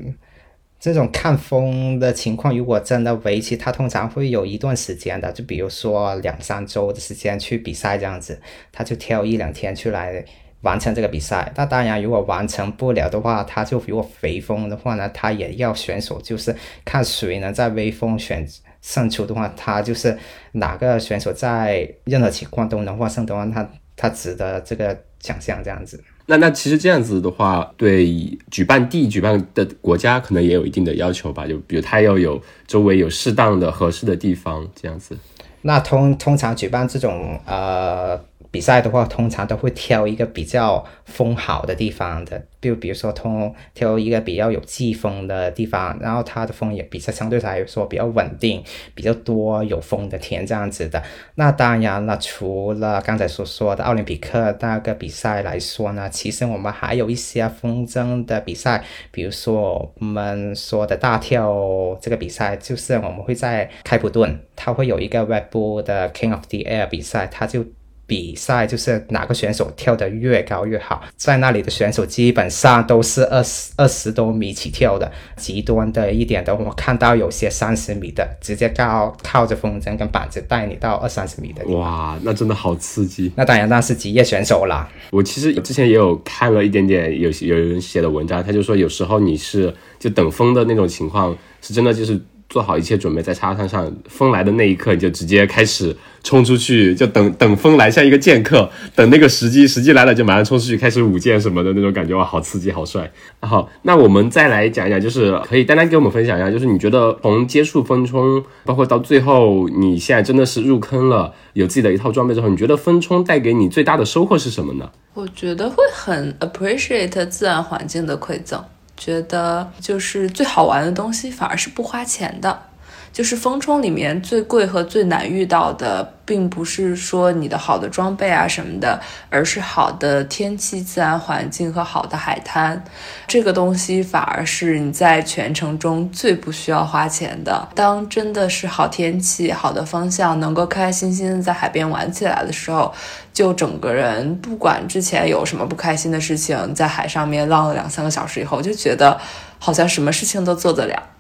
[0.78, 8.38] 这种看风的情况，如果真的为期，它通常会有一段时间的，就比如说两三周的时间去比赛这样子，
[8.70, 10.24] 他就挑一两天出来。
[10.62, 16.54] 完成这个比赛，那当然，如果完成不了的话，他就如果微风的话呢，他也要选手就是
[16.84, 18.46] 看谁能在微风选
[18.80, 20.16] 胜出的话，他就是
[20.52, 26.02] 哪个选手在任何情况都能获胜的话，他他值得这个奖项这样子。
[26.26, 28.06] 那那其实这样子的话，对
[28.48, 35.18] 举办地、举办的国家可能也有一定的要求吧，就比如它要有周围有适当的、合适的地方这样子。
[35.62, 38.16] 那通通常举办这种呃
[38.52, 48.62] 比赛的话，通常都会挑一个比较风好的地方的，就比如说通挑一个比较有季风的地方，然后它的风也比较相对来说比较稳定，
[48.94, 51.02] 比较多有风的天这样子的。
[51.36, 67.64] 那当然了，除了刚才所说的奥林匹克那个比赛来说呢，其实我们还有一些风筝的比赛，比如说我们说的大跳这个比赛，就是我们会在开普敦，它会有一个 Web 2的 King of the Air 比赛，它就。
[68.12, 71.02] 比赛，就是哪个选手跳得越高越好。
[71.16, 81.64] 在那里的选手基本上都是二十二十多米起跳的，极端的一点的，我看到有些三十米的，直接靠靠着风筝跟板子带你到二三十米的。
[81.68, 83.32] 哇，那真的好刺激！
[83.34, 84.86] 那当然那是职业选手啦。
[85.10, 92.20] 我其实之前也有看了一点点有有人写的文章，他就说有时候你是就等风的那种情况，是真的就是。
[92.52, 103.10] 做好一切准备，在沙滩上，风来的那一刻，你就直接开始冲出去，就等等风来，像一个剑客，等那个时机，时机来了就马上冲出去，开始舞剑什么的那种感觉，哇，好刺激，好帅。
[103.40, 114.90] 好，那我们再来讲一讲，就是可以单单给我们分享一下，就是你觉得从接触风冲，包括到最后，你现在真的是入坑了，有自己的一套装备之后，你觉得风冲带给你最大的收获是什么呢？
[115.14, 118.62] 我觉得会很 appreciate 自然环境的馈赠。
[119.04, 122.71] 觉得就是最好玩的东西，反而是不花钱的。
[123.12, 128.98] 就是风冲里面最贵和最难遇到的，并不是说你的好的装备啊什么的，
[129.28, 132.82] 而是好的天气、自然环境和好的海滩。
[133.26, 137.68] 这个东西反而是你在全程中最不需要花钱的。
[137.74, 142.92] 当真的是好天气、好的方向，能够开开心心在海边玩起来的时候，
[143.34, 149.20] 就整个人不管之前有什么不开心的事情，在海上面浪了两三个小时以后，就觉得
[149.58, 151.11] 好像什么事情都做得了。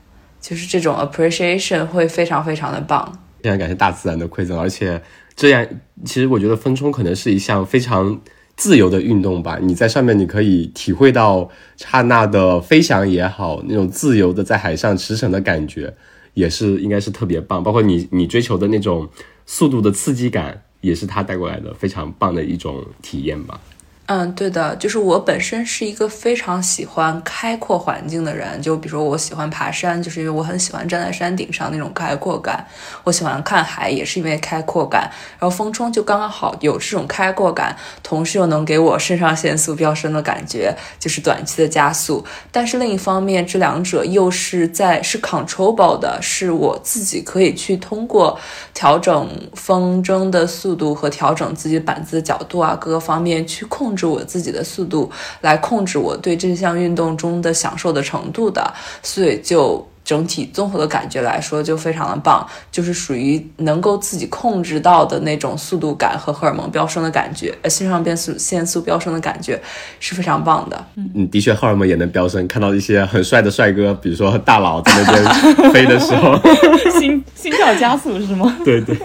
[0.42, 3.10] 就是这种 appreciation 会非常非常的棒，
[3.42, 5.00] 非常感谢大自然的馈赠，而且
[5.36, 5.66] 这样
[6.04, 8.20] 其实我觉得风冲可能是一项非常
[8.56, 9.58] 自由的运动吧。
[9.62, 15.94] 你在上面你可以体会到刹那的飞翔也好，那种自由的在海上驰骋的感觉
[16.34, 17.62] 也是应该是特别棒。
[17.62, 19.08] 包括你你追求的那种
[19.46, 23.60] 速度的刺激感，也是它带过来的非常棒的一种体验吧。
[24.14, 28.60] 嗯，对的，就是我本身是一个非常喜欢开阔环境的人。
[28.60, 32.66] 就比如说，我喜欢爬山，就是因为我很喜欢站在山顶上那种开阔感。
[33.04, 35.10] 我喜欢看海，也是因为开阔感。
[35.38, 42.22] 然后风冲就刚刚好有这种开阔感，同时又能给我肾上腺素飙升的感觉，就是短期的加速。
[42.50, 48.38] 但是另一方面，这两者又是在是 controllable 的，是我自己可以去通过
[48.74, 53.96] 调整风筝的速度和调整自己板子的角度啊，各个方面去控。
[53.96, 55.08] 制制我自己的速度，
[55.42, 69.60] 来控制我对这项运动中的享受的程度的，所以就整体综合的感觉来说就非常的棒，就是属于能够自己控制到的那种速度感和荷尔蒙飙升的感觉，呃，肾上腺素腺素飙升的感觉
[70.00, 70.84] 是非常棒的。
[70.96, 76.36] 嗯，的确荷尔蒙也能飙升，看到一些很帅的帅哥，比如说大佬在那边飞的时候，
[76.98, 78.56] 心心跳加速是吗？
[78.64, 78.98] 对 对。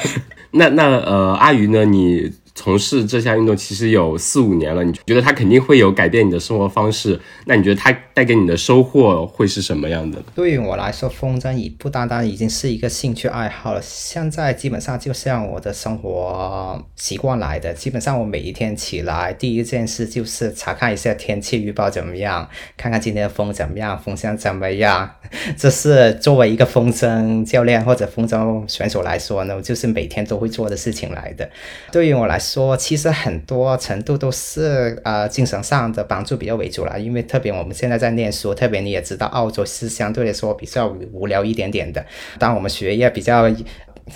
[0.52, 1.84] 那那呃，阿鱼呢？
[1.84, 2.32] 你？
[2.58, 7.18] 从事这项运动其实有四五年了，你觉得它肯定会有改变你的生活方式？
[7.46, 10.20] 那你觉得它带给你的收获会是什么样的？
[10.34, 17.72] 对于我来说，风筝已不单单已经是一个兴趣爱好了，现在基本上就像我的生活习惯来的。
[17.72, 25.08] 基本上我每一天起来第一件事就是查看一下天气预报怎么样，看看今天的风怎么样，风向怎么样。
[25.56, 31.48] 这是作为一个风筝教练或者风筝选手来说呢，就是每天都会做的事情来的。
[31.92, 42.04] 对于我来说，说其实很多程度都是呃精神上的帮助比较为主了，因为特别我们现在在念书，特别你也知道澳洲是相对来说比较无聊一点点的。
[42.38, 43.44] 当我们学业比较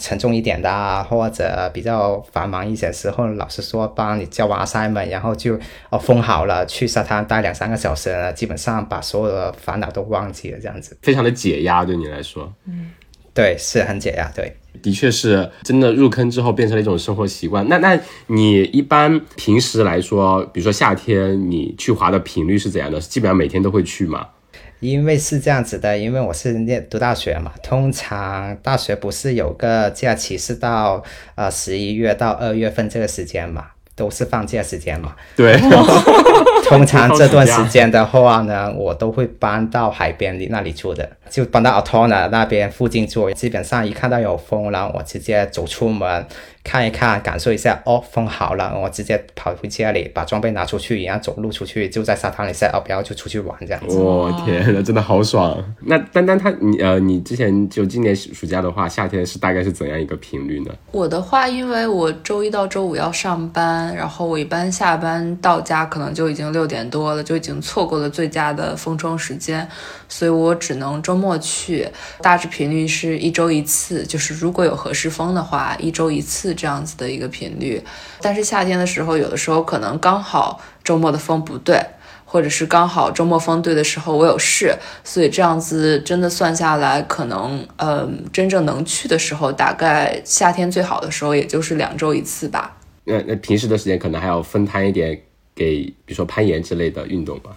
[0.00, 5.58] 沉重一点的啊，或者比较繁忙一些时候，老师说帮你交完 assignment，然后就
[5.90, 12.90] 哦封好了，去沙滩待两三个小时，基本上把所有的烦恼都忘记了，这样子非常的解压，对你来说，嗯，
[13.34, 14.56] 对，是很解压，对。
[14.80, 17.68] 的确是真的，入坑之后变成了一种生活习惯。
[17.68, 17.98] 那那
[18.28, 22.98] 你一般平时来说，比如说夏天，你去滑的频率是怎样的？
[23.00, 24.26] 基本上每天都会去吗？
[24.80, 31.02] 因为是这样子的，因为我是念读大学嘛，通常大学不是有个假期是到
[31.34, 33.66] 呃十一月到二月份这个时间嘛。
[33.94, 35.52] 都是放假时间嘛，对。
[36.68, 43.30] 通常这段时间的话呢，我都会搬到海边里那里住的，就搬到 a t o n a 那边附近住。
[43.32, 46.24] 基本上一看到有风，然后我直接走出门。
[46.64, 53.98] 看一看，感受一下哦，风好了，我直接跑回家里，把装备拿出去，然后走路出去，就在沙滩里晒哦，不要就出去玩这样子。
[53.98, 55.60] 我天，呐真的好爽。
[55.80, 60.70] 那丹丹他，你呃，你之前就今年暑假的话，夏天是大概是怎样一个频率呢？
[60.92, 69.66] 我的话，因为我周一到周五要上班，然后我一般下班到家可能就已经六点多了，就已经错过了最佳的风冲时间，
[70.08, 71.88] 所以我只能周末去。
[72.20, 76.52] 大致频率是一周一次，就是如果有合适风的话，一周一次。
[76.54, 77.82] 这样子的一个频率，
[78.20, 81.80] 但是夏天的时候，有的时候可能刚好周末的风不对，
[82.24, 92.76] 或者是刚好周末风对的时候我有事，所以这样子真的算下来，可能嗯，真正能去的时候，大概夏天最好的时候也就是两周一次吧。
[93.04, 95.20] 那那平时的时间可能还要分摊一点
[95.54, 97.50] 给，比如说攀岩之类的运动吧。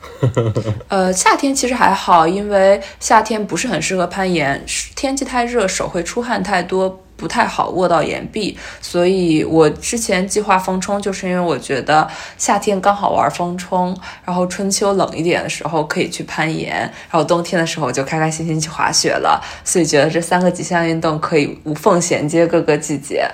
[0.87, 4.63] 呃， 夏天其实还好，因为夏天不是很适合攀岩，
[4.95, 7.01] 天气太热，手会出汗太多。
[7.17, 12.05] 不太好握到岩壁，所以我之前计划风冲，就是因为我觉得
[12.37, 16.75] 夏天刚好玩风冲，然后春秋冷一点的时候可以去攀岩，
[17.09, 23.25] 然后冬天的时候就开开心心去滑雪了，所以觉得这三个极限运动可以无缝衔接各个季节。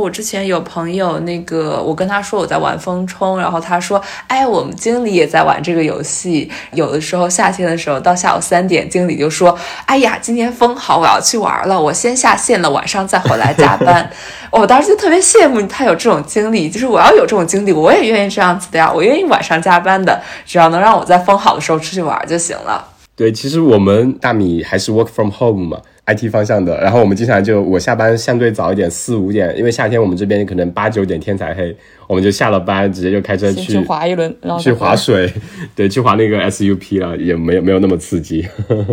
[0.00, 6.50] 我之前有朋友，那个我跟他说我在玩风冲，然后他说，哎，我们经理也在玩这个游戏。
[6.72, 14.10] 有的时候夏天的时候到下午三点，经理就说，哎呀，今天风好，我要去玩了，我先下线了，晚上再回来加班。
[14.50, 22.88] 我当时就特别羡慕他有这种经历，就是我要有这种经历，我也愿意这样子的呀，我愿意晚上加班的，只要能让我在风好的时候出去玩就行了。
[23.16, 25.78] 对，其实我们大米还是 work from home 嘛。
[26.06, 31.74] IT 方向的，然后我们经常就我下班相对早一点，四五点，因为夏天我们这边可能八九点天才黑，
[32.06, 35.32] 我们就下了班直接就开车去滑一轮，然后去滑水，
[35.74, 38.46] 对，去滑那个 SUP 了，也没有没有那么刺激。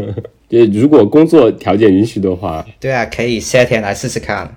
[0.48, 4.50] 对如果工作条件允许的话，对啊，可以夏天来试试看。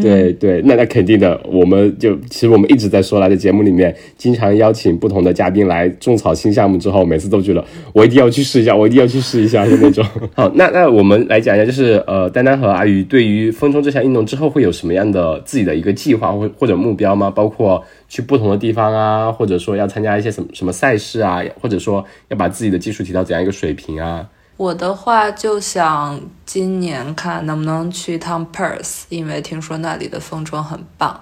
[0.00, 7.62] 对对，那那肯定的，我们就其实我们一直在说来的节目里面，经常邀请不同的嘉宾来种草新项目之后，每次都觉得
[7.92, 10.02] 我一定要去试一下，我一定要去试一下的那种。
[10.34, 17.30] 好，那那我们来讲一下，就是呃，丹丹和阿宇对于风冲这项运动之后会有什么样的自己的一个计划或或者目标吗？
[17.30, 24.26] 包括去不同的地方啊，或者说要参加一些什么什么赛事啊，或者说要把自己的技术提到怎样一个水平啊？
[24.62, 31.20] 我的话就想今年看能不能去一趟 Perth，因为听说那里的风筝很棒，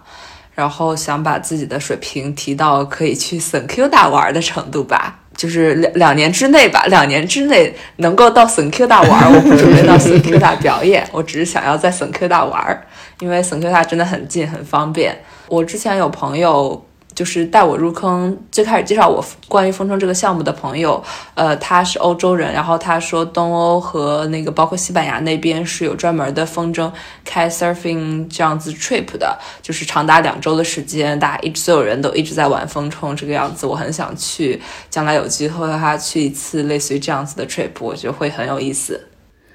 [0.54, 10.38] 然后想把自己的水平提到可以去 s a n Q 大玩的程度吧，就是两两年之内吧，两年之内能够到 s a n Q 大玩，我不准备到 s a n Q
[10.38, 12.86] 大表演， 我只是想要在 s a n Q 大玩，
[13.20, 15.18] 因为 s a n Q 大真的很近很方便。
[15.48, 16.84] 我之前有朋友。
[17.20, 21.04] 就是带我入坑，最开始介绍我关于风筝这个项目的朋友，
[21.34, 26.90] 呃，他是欧洲人，然后他说东欧和那个包括西班牙那边是有专门的风筝
[27.22, 33.66] 开 surfing 这样子 trip 的，就是长达两周的时间，大家一直所有人都一直在玩风筝这个样子。
[33.66, 34.58] 我很想去，
[34.88, 38.98] 将来有机会和他去一次类似于这样子的 trip，我觉得会很有意思。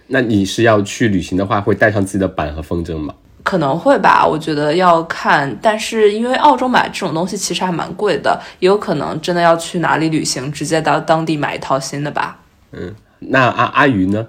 [0.06, 3.16] 那你是要去旅行的话，会带上自己的板和风筝吗？
[3.46, 12.40] 可能会吧，我觉得要看，但是因为澳洲买这种东西其实还蛮贵的，也有可能真的要去哪里旅行，直接到当地买一套新的吧。
[12.72, 14.28] 嗯，那阿阿鱼呢？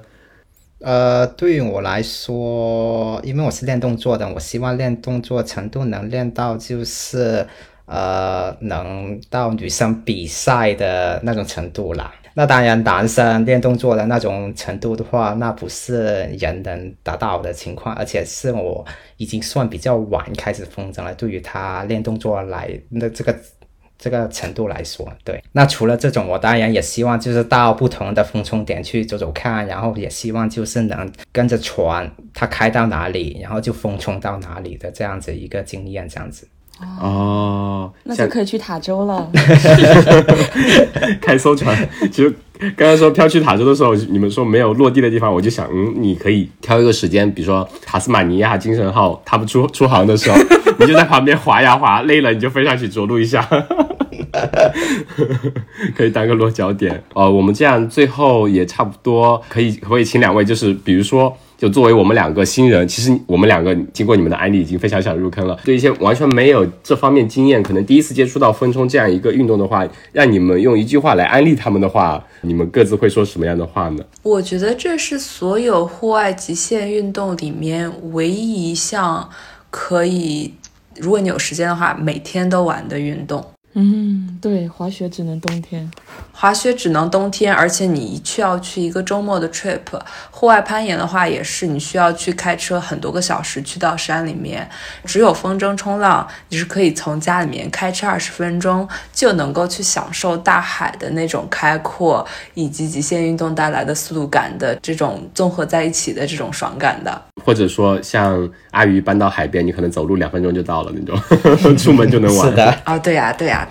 [0.81, 7.47] 呃，对于我来说，因为我是练动作的，我希望练动作程度能练到就是
[7.87, 12.12] 呃，能到女生比赛的那种程度啦。
[12.39, 18.84] 那当然，男生练动作的那种程度的话，那不是人能达到的情况，而且是我
[19.16, 21.14] 已经算比较晚开始风筝了。
[21.14, 23.34] 对于他练动作来那这个
[23.97, 25.43] 这个程度来说，对。
[25.53, 36.47] 那除了这种，我当然也希望就是到不同的风冲点去走走看，然后也希望就是能跟着船，它开到哪里，然后就风冲到哪里的这样子一个经验，这样子。
[37.01, 39.31] 哦，那就可以去塔州了。
[41.20, 41.77] 开艘船，
[42.12, 42.31] 其实
[42.77, 50.37] 刚刚说飘去塔州的时候，你们说没有落地的地方，我就想，嗯，你可以挑一个时间，比如说塔斯马尼亚精神号他们出出航的时候，
[50.79, 53.43] 你就在旁边划呀划，累了你就飞上去着陆一下，
[55.97, 57.03] 可以当个落脚点。
[57.14, 61.35] 呃，我们这样最后也差不多可以，可以请两位，就是比如说。
[61.59, 65.59] 就作为我们两个新人，其实我们两个经过你们的安利，已经非常想入坑了。
[65.64, 74.04] 对一些完全没有这方面经验，可能第一次接触到风冲这样一个运动的话，让你们用一句话来安利他们的话，你们各自会说什么样的话呢？
[74.22, 79.28] 我觉得这是所有户外极限运动里面唯一一项
[79.70, 80.52] 可以，
[80.98, 83.44] 如果你有时间的话，每天都玩的运动。
[83.79, 85.91] 嗯，对，滑雪只能冬天，
[86.33, 89.83] 滑雪只能冬天，而且你一去要去一个周末的 trip。
[90.31, 94.66] 户外攀岩的话，也是你需要去开车很多个小时去到山里面。
[95.05, 107.22] 只有风筝冲浪，你是可以从家里面开车二十分钟就能够去享受大海的那种开阔，以及极限运动带来的速度感的这种综合在一起的这种爽感的。
[107.45, 111.16] 或者说，像阿鱼搬到海边，你可能走路两分钟就到了那种，
[111.76, 112.51] 出门就能玩。
[112.51, 113.68] 是的，啊，对呀，对呀，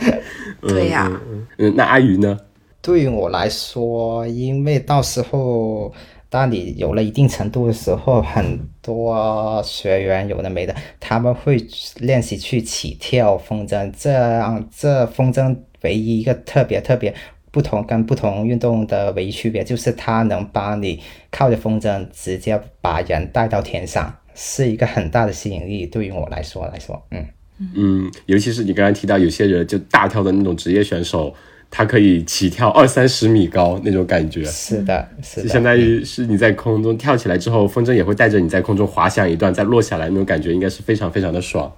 [0.62, 1.12] 对呀。
[1.58, 2.40] 嗯，那阿鱼呢？
[2.82, 5.92] 对于我来说，因为到时候
[6.30, 11.58] 当你有了一定程度的时候，很多学员有的没的，他们会
[11.98, 17.14] 练习去起跳风筝，这样这风筝唯一一个特别特别。
[17.56, 21.00] 不同跟不同运动的唯一区别就是它能帮你
[21.32, 25.86] 靠着风筝直接把人带到天上，是一个很大的吸引力。
[25.86, 27.26] 对于我来说来说，嗯，
[27.74, 31.34] 嗯，尤其是你刚才提到有些人就大跳的那种职业选手，
[31.72, 41.72] 他可以起跳二三十米高那种感觉，是的，是的，就相当于是你在空中跳起来之后，风筝也会带着你在空中滑翔一段，再落下来那种感觉，应该是非常非常的爽。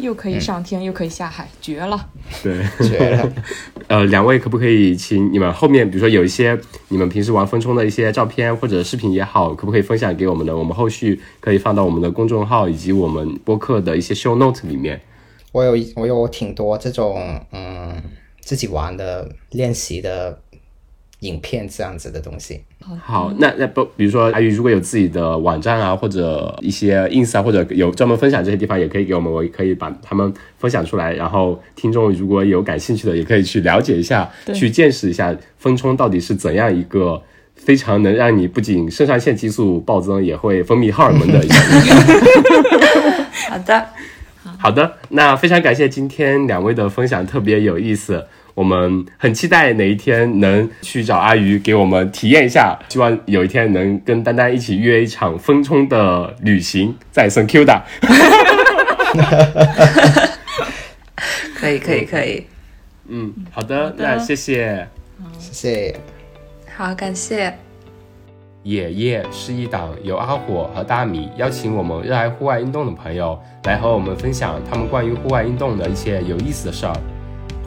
[0.00, 2.08] 又可以上天，又可以下海，绝了！
[2.42, 3.32] 对， 绝了。
[3.88, 10.56] 呃，两位可不可以请你们后面，比如说有一些你们平时玩风冲的一些照片或者视频也好，可不可以分享给我们呢？
[10.56, 15.00] 我们后续可以放到我们的公众号以及我们播客的一些 show note 里面。
[15.52, 18.00] 我有我有挺多这种嗯
[18.40, 20.40] 自己玩的练习的
[21.20, 22.60] 影片这样子的东西。
[23.02, 31.12] 好，那那不，比如说阿宇如果有自己的网站啊，或者一些 ins 啊，或者有专门分享这些地方，也可以给我们，我也可以把他们分享出来。
[31.14, 37.22] 然后听众如果有感兴趣的，也可以去了解一下，去见识一下风冲到底是怎样一个
[37.54, 41.54] 非常能让你不仅肾上腺激素暴增，也会分泌荷尔蒙的一个。
[43.50, 43.86] 好的。
[44.58, 48.26] 好的，那非常感谢今天两位的分享，特别有意思。
[48.54, 57.82] 我们很期待哪一天能去找阿鱼给我们体验一下，希望有一天能跟丹丹一起约一场风冲的旅行，在圣 Q 的。
[61.54, 62.46] 可以，可以，可以。
[63.08, 64.86] 嗯，好的，那谢谢，
[65.38, 65.96] 谢谢，
[66.76, 67.52] 好，感谢。
[68.62, 76.94] 野夜是一档由阿火和大米邀请我们热爱户外运动的朋友来和我们分享他们关于户外运动的一些有意思的事儿。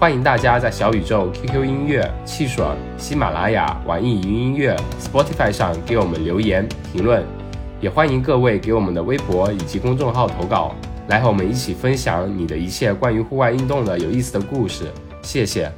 [0.04, 2.62] 欢迎大家在小宇宙、QQ 音乐、汽水、
[2.98, 7.24] 喜马拉雅、网易云音乐、Spotify 上给我们留言评论，
[7.80, 10.76] 也欢迎各位给我们的微博以及公众号投稿，
[11.08, 14.92] 来和我们一起分享你的一切关于户外运动的有意思的故事。
[15.22, 15.72] 谢谢。